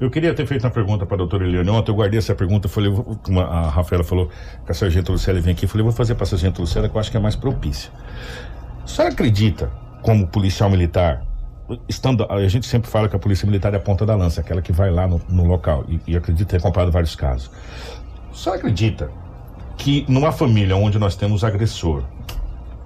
[0.00, 1.68] Eu queria ter feito uma pergunta para a doutora Eliane.
[1.70, 2.90] Ontem eu guardei essa pergunta, falei,
[3.22, 4.28] como a Rafaela falou
[4.64, 7.00] que a Sargento Lucélia vem aqui, falei, vou fazer para a Sargento Lucélia que eu
[7.00, 7.90] acho que é mais propícia.
[8.82, 9.70] A senhora acredita,
[10.02, 11.24] como policial militar,
[11.88, 14.62] estando, a gente sempre fala que a polícia militar é a ponta da lança, aquela
[14.62, 17.50] que vai lá no, no local, e, e acredito ter acompanhado vários casos.
[18.32, 19.10] Senhora acredita
[19.76, 22.04] que numa família onde nós temos agressor,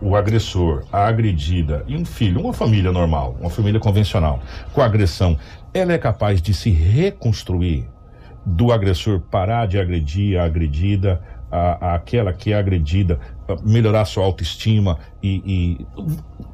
[0.00, 4.40] o agressor, a agredida e um filho, uma família normal, uma família convencional,
[4.72, 5.38] com agressão,
[5.72, 7.88] ela é capaz de se reconstruir
[8.44, 11.20] do agressor parar de agredir a agredida,
[11.50, 13.18] a, aquela que é agredida,
[13.62, 15.86] melhorar sua autoestima e, e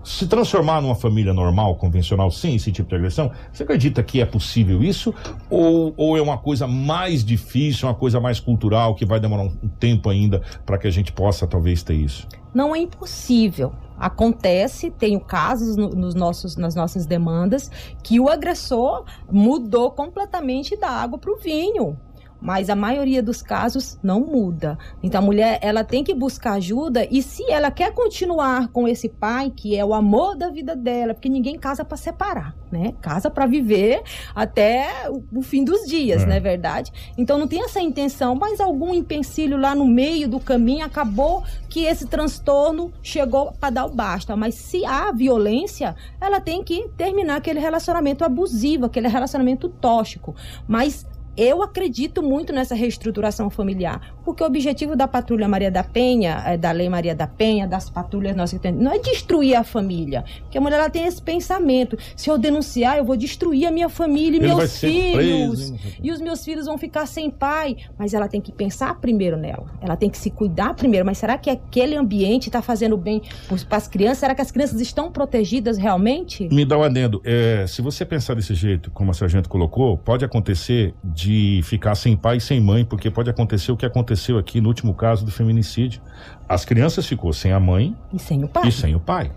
[0.04, 3.30] se transformar numa família normal, convencional, sem esse tipo de agressão?
[3.52, 5.14] Você acredita que é possível isso?
[5.48, 9.68] Ou, ou é uma coisa mais difícil, uma coisa mais cultural, que vai demorar um
[9.80, 12.26] tempo ainda para que a gente possa talvez ter isso?
[12.54, 13.72] Não é impossível.
[13.98, 17.70] Acontece, tenho casos no- nos nossos, nas nossas demandas
[18.02, 21.96] que o agressor mudou completamente da água para o vinho.
[22.42, 24.76] Mas a maioria dos casos não muda.
[25.02, 29.08] Então a mulher ela tem que buscar ajuda e se ela quer continuar com esse
[29.08, 32.94] pai que é o amor da vida dela, porque ninguém casa para separar, né?
[33.00, 34.02] Casa para viver
[34.34, 36.26] até o, fim dos dias, É.
[36.26, 36.92] não é verdade?
[37.16, 41.84] Então não tem essa intenção, mas algum empecilho lá no meio do caminho acabou que
[41.84, 44.34] esse transtorno chegou para dar o basta.
[44.34, 50.34] Mas se há violência, ela tem que terminar aquele relacionamento abusivo, aquele relacionamento tóxico.
[50.66, 51.06] Mas
[51.36, 56.56] eu acredito muito nessa reestruturação familiar, porque o objetivo da Patrulha Maria da Penha, eh,
[56.56, 60.60] da Lei Maria da Penha, das patrulhas nossas, não é destruir a família, porque a
[60.60, 64.44] mulher ela tem esse pensamento: se eu denunciar, eu vou destruir a minha família e
[64.44, 67.76] Ele meus filhos, preso, e os meus filhos vão ficar sem pai.
[67.98, 71.04] Mas ela tem que pensar primeiro nela, ela tem que se cuidar primeiro.
[71.04, 73.22] Mas será que aquele ambiente está fazendo bem
[73.68, 74.18] para as crianças?
[74.18, 76.48] Será que as crianças estão protegidas realmente?
[76.48, 77.20] Me dá um adendo.
[77.24, 82.16] É, se você pensar desse jeito, como a sargento colocou, pode acontecer de ficar sem
[82.16, 85.30] pai e sem mãe, porque pode acontecer o que aconteceu aqui no último caso do
[85.30, 86.00] feminicídio.
[86.48, 88.68] As crianças ficou sem a mãe e sem o pai.
[88.68, 89.30] E sem o pai.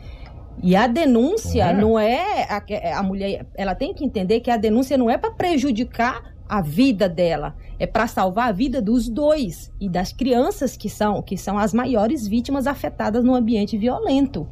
[0.63, 2.61] E a denúncia Não é?
[2.61, 5.31] não é a, a mulher, ela tem que entender que a denúncia não é para
[5.31, 10.89] prejudicar a vida dela, é para salvar a vida dos dois e das crianças que
[10.89, 14.47] são que são as maiores vítimas afetadas no ambiente violento.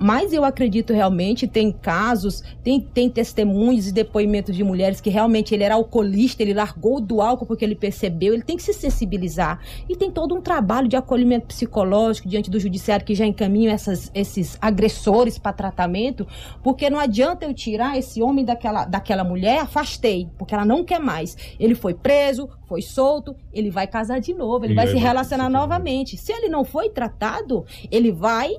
[0.00, 5.54] Mas eu acredito realmente, tem casos, tem, tem testemunhos e depoimentos de mulheres que realmente
[5.54, 9.60] ele era alcoolista, ele largou do álcool porque ele percebeu, ele tem que se sensibilizar.
[9.86, 14.10] E tem todo um trabalho de acolhimento psicológico diante do judiciário que já encaminha essas,
[14.14, 16.26] esses agressores para tratamento,
[16.62, 20.98] porque não adianta eu tirar esse homem daquela, daquela mulher, afastei, porque ela não quer
[20.98, 21.36] mais.
[21.58, 25.50] Ele foi preso, foi solto, ele vai casar de novo, ele E vai se relacionar
[25.50, 26.16] novamente.
[26.16, 28.56] Se ele não foi tratado, ele vai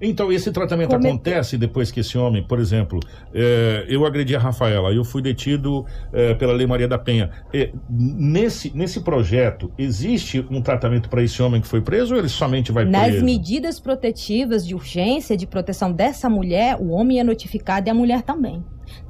[0.00, 3.00] Então, esse tratamento acontece depois que esse homem, por exemplo,
[3.34, 7.30] é, eu agredi a Rafaela, eu fui detido é, pela Lei Maria da Penha.
[7.52, 12.28] É, nesse, nesse projeto, existe um tratamento para esse homem que foi preso ou ele
[12.28, 13.24] somente vai Nas preso?
[13.24, 18.22] medidas protetivas de urgência de proteção dessa mulher, o homem é notificado e a mulher
[18.22, 18.64] também.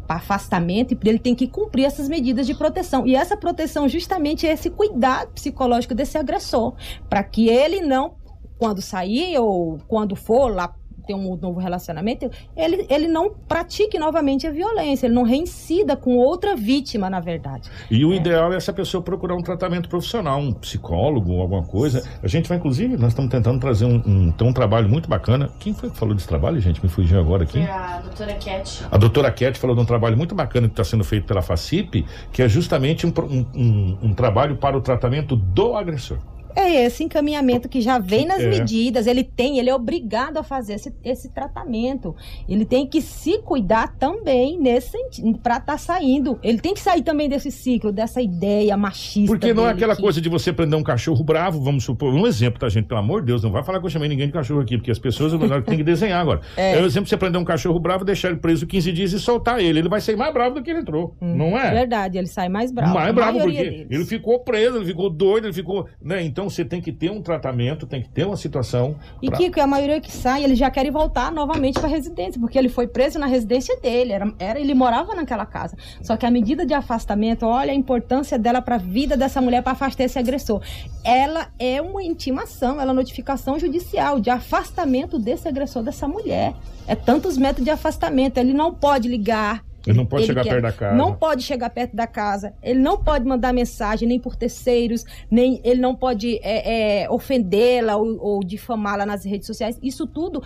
[0.06, 3.06] Para afastamento, e ele tem que cumprir essas medidas de proteção.
[3.06, 6.74] E essa proteção, justamente, é esse cuidado psicológico desse agressor.
[7.08, 8.14] Para que ele não,
[8.58, 10.74] quando sair ou quando for lá
[11.10, 16.16] ter um novo relacionamento, ele, ele não pratique novamente a violência, ele não reincida com
[16.16, 17.68] outra vítima, na verdade.
[17.90, 22.08] E o ideal é essa pessoa procurar um tratamento profissional, um psicólogo, alguma coisa.
[22.22, 25.50] A gente vai, inclusive, nós estamos tentando trazer um, um, tem um trabalho muito bacana.
[25.58, 26.80] Quem foi que falou desse trabalho, gente?
[26.82, 27.58] Me fugiu agora aqui.
[27.58, 28.84] É a doutora Cat.
[28.90, 32.06] A doutora Cat falou de um trabalho muito bacana que está sendo feito pela FACIP,
[32.32, 36.18] que é justamente um, um- um- um trabalho para o tratamento do agressor.
[36.56, 38.48] É esse encaminhamento que já vem nas É.
[38.48, 39.06] medidas.
[39.06, 42.14] Ele tem, ele é obrigado a fazer esse, esse tratamento.
[42.48, 46.38] Ele tem que se cuidar também nesse sentido, para estar saindo.
[46.42, 49.32] Ele tem que sair também desse ciclo, dessa ideia machista.
[49.32, 52.12] Porque não é aquela que- coisa de você prender um cachorro bravo, vamos supor.
[52.14, 52.86] Um exemplo, tá, gente?
[52.86, 54.90] Pelo amor de Deus, não vai falar que eu chamei ninguém de cachorro aqui, porque
[54.90, 55.32] as pessoas
[55.66, 56.40] têm que desenhar agora.
[56.56, 56.78] É.
[56.78, 59.18] É o exemplo de você prender um cachorro bravo, deixar ele preso 15 dias e
[59.20, 59.78] soltar ele.
[59.78, 61.14] Ele vai sair mais bravo do que ele entrou.
[61.20, 61.70] Não é?
[61.70, 62.94] Verdade, ele sai mais bravo.
[62.94, 63.86] mais bravo, porque deles.
[63.90, 65.86] ele ficou preso, ele ficou doido, ele ficou.
[66.02, 66.22] Né?
[66.22, 68.96] Então Então você tem que ter um tratamento, tem que ter uma situação.
[69.20, 72.40] E pra- Kiko, a maioria que sai, eles já querem voltar novamente para a residência,
[72.40, 75.76] porque ele foi preso na residência dele, era, era, ele morava naquela casa.
[76.00, 79.62] Só que a medida de afastamento, olha a importância dela para a vida dessa mulher
[79.62, 80.62] para afastar esse agressor.
[81.04, 86.54] Ela é uma intimação, ela é notificação judicial de afastamento desse agressor dessa mulher.
[86.88, 89.62] É tantos metros de afastamento, ele não pode ligar.
[89.86, 90.96] Ele não pode Ele chegar quer- perto da casa.
[90.96, 92.54] Não pode chegar perto da casa.
[92.62, 97.96] Ele não pode mandar mensagem nem por terceiros, nem ele não pode é, é, ofendê-la
[97.96, 99.78] ou, ou difamá-la nas redes sociais.
[99.82, 100.42] Isso tudo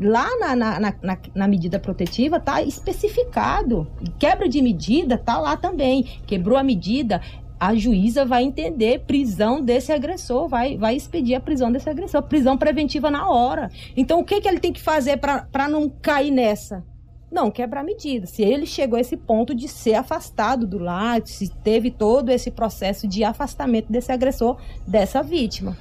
[0.00, 3.86] lá na, na, na, na- medida protetiva tá especificado.
[4.18, 6.04] Quebra de medida tá lá também.
[6.26, 7.20] Quebrou a medida.
[7.58, 12.58] A juíza vai entender prisão desse agressor, vai, vai expedir a prisão desse agressor, prisão
[12.58, 13.70] preventiva na hora.
[13.96, 16.84] Então, o que, que ele tem que fazer para não cair nessa?
[17.30, 18.26] Não quebrar medida.
[18.26, 22.50] Se ele chegou a esse ponto de ser afastado do lar, se teve todo esse
[22.50, 24.56] processo de afastamento desse agressor,
[24.86, 25.76] dessa vítima.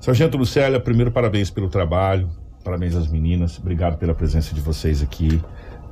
[0.00, 2.30] Sargento Lucélia, primeiro parabéns pelo trabalho,
[2.64, 5.40] parabéns às meninas, obrigado pela presença de vocês aqui.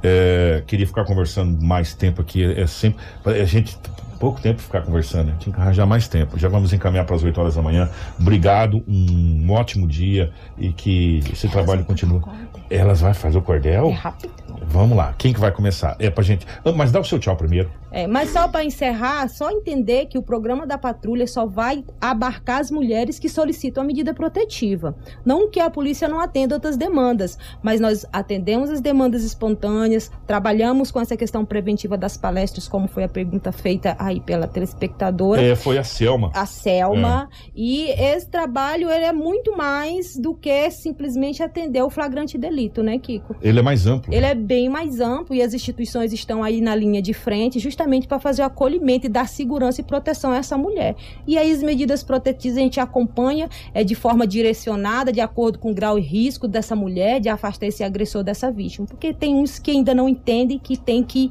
[0.02, 3.04] É, queria ficar conversando mais tempo aqui, é sempre.
[3.24, 3.76] A gente.
[4.18, 5.36] Pouco tempo ficar conversando, né?
[5.38, 6.36] tinha que arranjar mais tempo.
[6.36, 7.88] Já vamos encaminhar para as 8 horas da manhã.
[8.18, 12.20] Obrigado, um ótimo dia e que esse trabalho continue.
[12.68, 13.90] Elas vão fazer o cordel?
[13.90, 14.32] É rápido.
[14.66, 15.96] Vamos lá, quem que vai começar?
[15.98, 16.46] É pra gente.
[16.64, 17.70] Ah, Mas dá o seu tchau primeiro.
[17.90, 22.60] É, mas só para encerrar, só entender que o programa da patrulha só vai abarcar
[22.60, 24.94] as mulheres que solicitam a medida protetiva.
[25.24, 30.90] Não que a polícia não atenda outras demandas, mas nós atendemos as demandas espontâneas, trabalhamos
[30.90, 35.40] com essa questão preventiva das palestras, como foi a pergunta feita aí pela telespectadora.
[35.40, 36.30] É, foi a Selma.
[36.34, 37.28] a Selma.
[37.54, 42.98] E esse trabalho ele é muito mais do que simplesmente atender o flagrante delito, né,
[42.98, 43.34] Kiko?
[43.40, 44.12] Ele é mais amplo.
[44.12, 48.08] Ele é bem mais amplo e as instituições estão aí na linha de frente justamente
[48.08, 50.96] para fazer o acolhimento e dar segurança e proteção a essa mulher.
[51.26, 55.70] E aí as medidas protetivas a gente acompanha é, de forma direcionada, de acordo com
[55.70, 58.86] o grau e risco dessa mulher, de afastar esse agressor dessa vítima.
[58.86, 61.30] Porque tem uns que ainda não entendem que tem que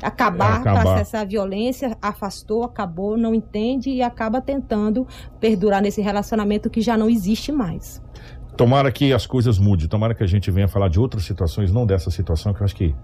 [0.00, 0.82] acabar, Acabar.
[0.84, 5.06] para cessar a violência, afastou, acabou, não entende e acaba tentando
[5.38, 8.00] perdurar nesse relacionamento que já não existe mais.
[8.56, 11.84] Tomara que as coisas mudem, tomara que a gente venha falar de outras situações, não
[11.84, 12.94] dessa situação, que eu acho que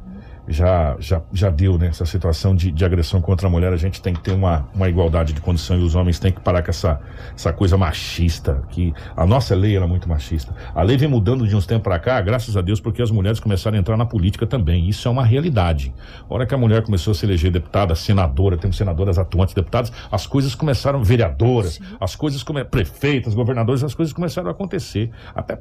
[0.49, 1.89] já, já, já deu, né?
[1.89, 4.89] Essa situação de, de agressão contra a mulher, a gente tem que ter uma, uma
[4.89, 7.01] igualdade de condição e os homens têm que parar com essa,
[7.35, 10.55] essa coisa machista, que a nossa lei era muito machista.
[10.75, 13.41] A lei vem mudando de uns tempos pra cá, graças a Deus, porque as mulheres
[13.41, 14.89] começaram a entrar na política também.
[14.89, 15.95] Isso é uma realidade.
[16.29, 19.93] A hora que a mulher começou a se eleger deputada, senadora, temos senadoras atuantes, deputadas,
[20.11, 22.65] as coisas começaram, vereadoras, as coisas come...
[22.65, 25.11] prefeitas, governadores, as coisas começaram a acontecer.
[25.35, 25.57] Até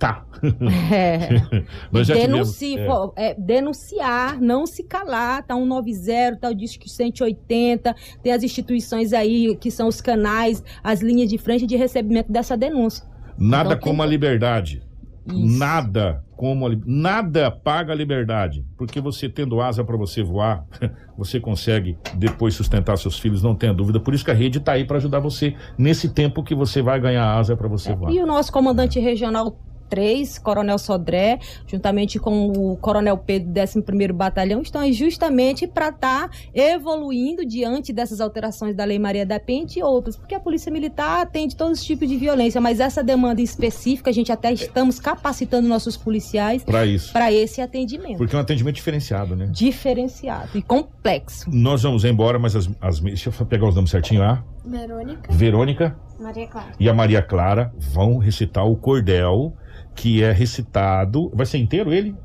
[0.00, 0.24] presidenta.
[0.90, 1.28] É.
[1.92, 2.86] Nós já tivemos- Denuncie, é.
[2.86, 9.12] pô, é, denunciar, não se calar, tá 190, tá o Disque 180, tem as instituições
[9.12, 13.04] aí que são os canais, as linhas de frente de recebimento dessa denúncia.
[13.38, 14.82] Nada Então, como tem- a liberdade.
[15.26, 20.64] Nada como a nada paga a liberdade, porque você tendo asa para você voar,
[21.16, 24.00] você consegue depois sustentar seus filhos, não tenha dúvida.
[24.00, 26.98] Por isso que a rede está aí para ajudar você nesse tempo que você vai
[26.98, 28.10] ganhar asa para você voar.
[28.10, 29.60] E o nosso comandante regional
[29.90, 36.30] 3, Coronel Sodré, juntamente com o Coronel Pedro, 11º Batalhão, estão aí justamente para estar
[36.54, 41.20] evoluindo diante dessas alterações da Lei Maria da Penha e outras, porque a Polícia Militar
[41.22, 45.66] atende todos os tipos de violência, mas essa demanda específica, a gente até estamos capacitando
[45.68, 47.12] nossos policiais Para isso.
[47.12, 48.16] para esse atendimento.
[48.16, 49.48] Porque é um atendimento diferenciado, né?
[49.50, 51.50] Diferenciado e complexo.
[51.52, 54.44] Nós vamos embora, mas as, as deixa eu pegar os nomes certinho lá.
[54.64, 55.32] Verônica.
[55.32, 56.72] Verônica Maria Clara.
[56.78, 59.54] e a Maria Clara vão recitar o cordel
[60.00, 61.30] que é recitado.
[61.34, 62.16] Vai ser inteiro ele?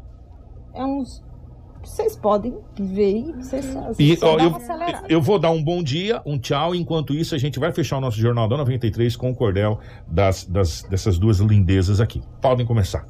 [0.73, 1.21] É uns.
[1.83, 3.65] Vocês podem ver e vocês,
[3.99, 6.73] E, ó, dá eu, eu vou dar um bom dia, um tchau.
[6.73, 10.45] Enquanto isso, a gente vai fechar o nosso Jornal da 93 com o cordel das,
[10.45, 12.23] das, dessas duas lindezas aqui.
[12.41, 13.05] Podem começar.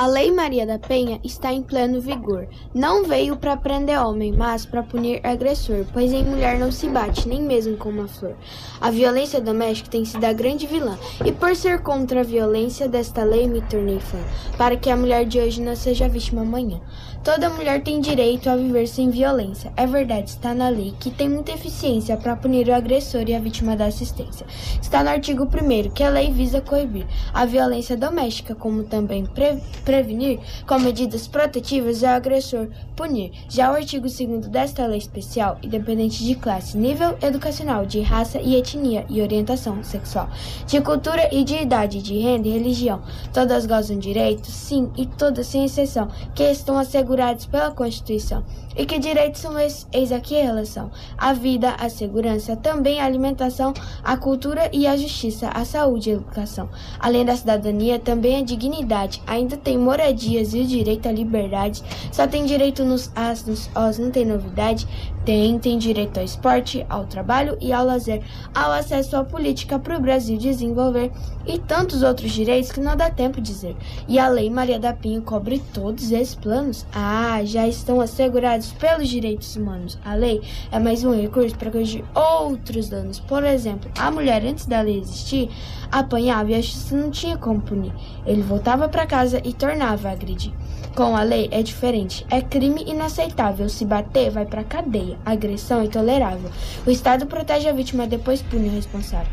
[0.00, 2.48] A Lei Maria da Penha está em pleno vigor.
[2.74, 7.28] Não veio para prender homem, mas para punir agressor, pois em mulher não se bate,
[7.28, 8.34] nem mesmo com uma flor.
[8.80, 13.22] A violência doméstica tem sido a grande vilã, e por ser contra a violência desta
[13.22, 14.16] lei me tornei fã,
[14.56, 16.80] para que a mulher de hoje não seja vítima amanhã.
[17.22, 19.70] Toda mulher tem direito a viver sem violência.
[19.76, 23.38] É verdade, está na lei, que tem muita eficiência para punir o agressor e a
[23.38, 24.46] vítima da assistência.
[24.80, 29.60] Está no artigo 1 que a lei visa coibir a violência doméstica, como também pre-
[29.84, 32.68] Prevenir, com medidas protetivas, o agressor.
[32.96, 33.32] Punir.
[33.50, 38.56] Já o artigo 2 desta lei especial, independente de classe, nível educacional, de raça e
[38.56, 40.28] etnia e orientação sexual,
[40.66, 43.02] de cultura e de idade, de renda e religião,
[43.32, 46.78] todas gozam direitos, sim, e todas sem exceção, que estão
[47.10, 48.44] assegurados pela Constituição.
[48.76, 49.86] E que direitos são esses?
[49.92, 54.96] Eis aqui a relação: a vida, a segurança, também a alimentação, a cultura e a
[54.96, 56.68] justiça, a saúde e a educação.
[56.98, 59.22] Além da cidadania, também a dignidade.
[59.26, 61.82] Ainda tem moradias e o direito à liberdade.
[62.12, 64.86] Só tem direito nos as, nos os, não tem novidade.
[65.24, 68.22] Tem, tem direito ao esporte, ao trabalho e ao lazer,
[68.54, 71.12] ao acesso à política para o Brasil desenvolver
[71.46, 73.76] e tantos outros direitos que não dá tempo de dizer.
[74.08, 76.86] E a Lei Maria da Penha cobre todos esses planos?
[76.92, 79.98] Ah, já estão assegurados pelos direitos humanos.
[80.04, 83.18] A lei é mais um recurso para corrigir outros danos.
[83.20, 85.50] Por exemplo, a mulher antes da lei existir
[85.90, 87.92] apanhava e a justiça não tinha como punir.
[88.26, 90.52] Ele voltava para casa e tornava a agredir.
[90.94, 92.26] Com a lei é diferente.
[92.30, 93.68] É crime inaceitável.
[93.68, 95.16] Se bater, vai pra cadeia.
[95.24, 96.50] Agressão é intolerável.
[96.84, 99.30] O Estado protege a vítima, depois pune o responsável.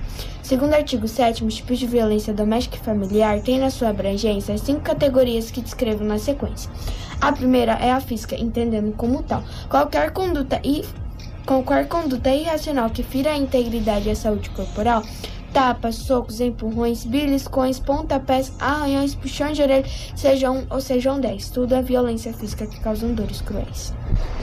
[0.48, 4.56] Segundo o artigo 7 os tipos de violência doméstica e familiar têm na sua abrangência
[4.56, 6.72] as cinco categorias que descrevo na sequência.
[7.20, 9.44] A primeira é a física, entendendo como tal.
[9.70, 10.86] Qualquer conduta e
[11.46, 15.04] qualquer conduta irracional que fira a integridade e a saúde corporal
[15.58, 19.86] tapas, socos, empurrões, beliscões, pontapés, arranhões, puxões de orelha,
[20.16, 21.50] sejam ou sejam dez.
[21.50, 23.92] Tudo é violência física que causam dores cruéis.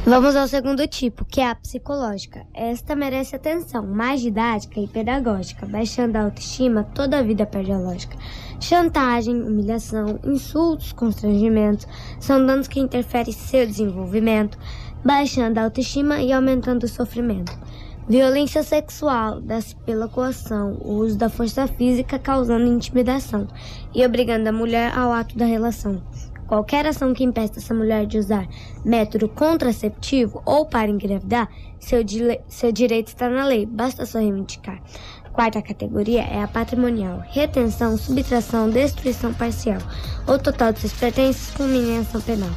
[0.05, 2.45] Vamos ao segundo tipo, que é a psicológica.
[2.53, 5.67] Esta merece atenção, mais didática e pedagógica.
[5.67, 8.17] Baixando a autoestima, toda a vida perde a lógica.
[8.65, 11.87] Chantagem, humilhação, insultos, constrangimentos
[12.19, 14.57] são danos que interferem em seu desenvolvimento,
[15.05, 17.53] baixando a autoestima e aumentando o sofrimento.
[18.09, 23.47] Violência sexual dá-se pela coação, o uso da força física causando intimidação
[23.95, 26.03] e obrigando a mulher ao ato da relação.
[26.47, 28.47] Qualquer ação que impeça essa mulher de usar
[28.85, 31.49] método contraceptivo ou para engravidar,
[31.79, 32.01] seu,
[32.49, 34.81] seu direito está na lei, basta só reivindicar.
[35.33, 39.81] Quarta categoria é a patrimonial: retenção, subtração, destruição parcial
[40.27, 42.51] ou total de seus pertences com mineração penal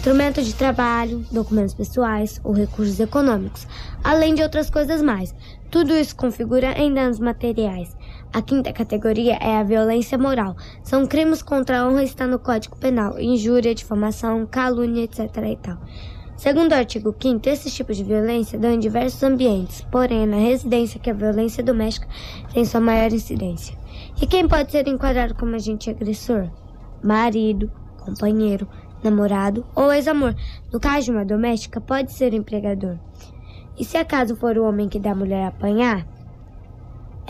[0.00, 3.66] instrumentos de trabalho, documentos pessoais ou recursos econômicos,
[4.02, 5.34] além de outras coisas mais.
[5.70, 7.94] Tudo isso configura em danos materiais.
[8.32, 10.56] A quinta categoria é a violência moral.
[10.84, 15.36] São crimes contra a honra está no Código Penal, injúria, difamação, calúnia, etc.
[15.50, 15.78] e tal.
[16.36, 20.36] Segundo o artigo 5 esses tipos de violência dão em diversos ambientes, porém é na
[20.36, 22.06] residência que a violência doméstica
[22.54, 23.76] tem sua maior incidência.
[24.22, 26.48] E quem pode ser enquadrado como agente agressor?
[27.02, 28.68] Marido, companheiro,
[29.02, 30.36] namorado ou ex-amor.
[30.72, 32.96] No caso de uma doméstica, pode ser empregador.
[33.76, 36.06] E se acaso for o homem que dá a mulher apanhar,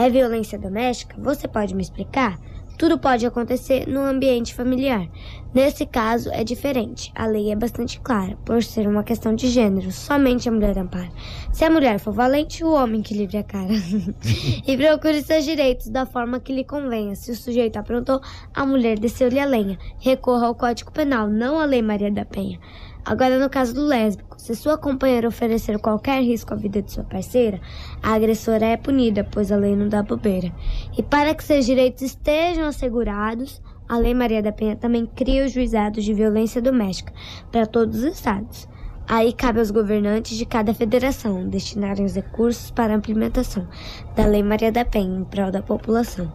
[0.00, 1.14] é violência doméstica?
[1.18, 2.38] Você pode me explicar?
[2.78, 5.06] Tudo pode acontecer no ambiente familiar.
[5.52, 7.12] Nesse caso é diferente.
[7.14, 9.92] A lei é bastante clara, por ser uma questão de gênero.
[9.92, 11.10] Somente a mulher ampara.
[11.52, 13.68] Se a mulher for valente, o homem que livre a cara.
[14.66, 17.14] e procure seus direitos da forma que lhe convenha.
[17.14, 18.22] Se o sujeito aprontou,
[18.54, 19.78] a mulher desceu-lhe a lenha.
[19.98, 22.58] Recorra ao Código Penal, não à Lei Maria da Penha.
[23.04, 27.04] Agora, no caso do lésbico, se sua companheira oferecer qualquer risco à vida de sua
[27.04, 27.60] parceira,
[28.02, 30.52] a agressora é punida, pois a lei não dá bobeira.
[30.96, 35.50] E para que seus direitos estejam assegurados, a Lei Maria da Penha também cria os
[35.50, 37.12] juizados de violência doméstica
[37.50, 38.68] para todos os estados.
[39.08, 43.66] Aí cabe aos governantes de cada federação destinarem os recursos para a implementação
[44.14, 46.32] da Lei Maria da Penha em prol da população.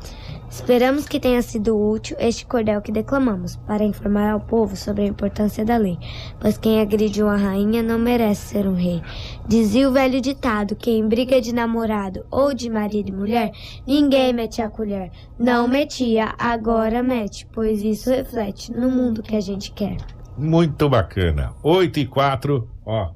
[0.50, 5.08] Esperamos que tenha sido útil este cordel que declamamos para informar ao povo sobre a
[5.08, 5.98] importância da lei,
[6.40, 9.02] pois quem agride uma rainha não merece ser um rei.
[9.48, 13.52] Dizia o velho ditado que em briga de namorado ou de marido e mulher,
[13.86, 15.12] ninguém mete a colher.
[15.38, 19.98] Não metia, agora mete, pois isso reflete no mundo que a gente quer.
[20.38, 21.54] Muito bacana.
[21.64, 22.70] 8 e 4.
[22.86, 23.12] Ó,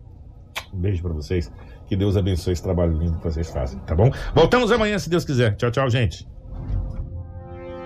[0.74, 1.52] um beijo pra vocês.
[1.88, 4.12] Que Deus abençoe esse trabalho lindo que vocês fazem, tá bom?
[4.36, 5.56] Voltamos amanhã, se Deus quiser.
[5.56, 6.28] Tchau, tchau, gente.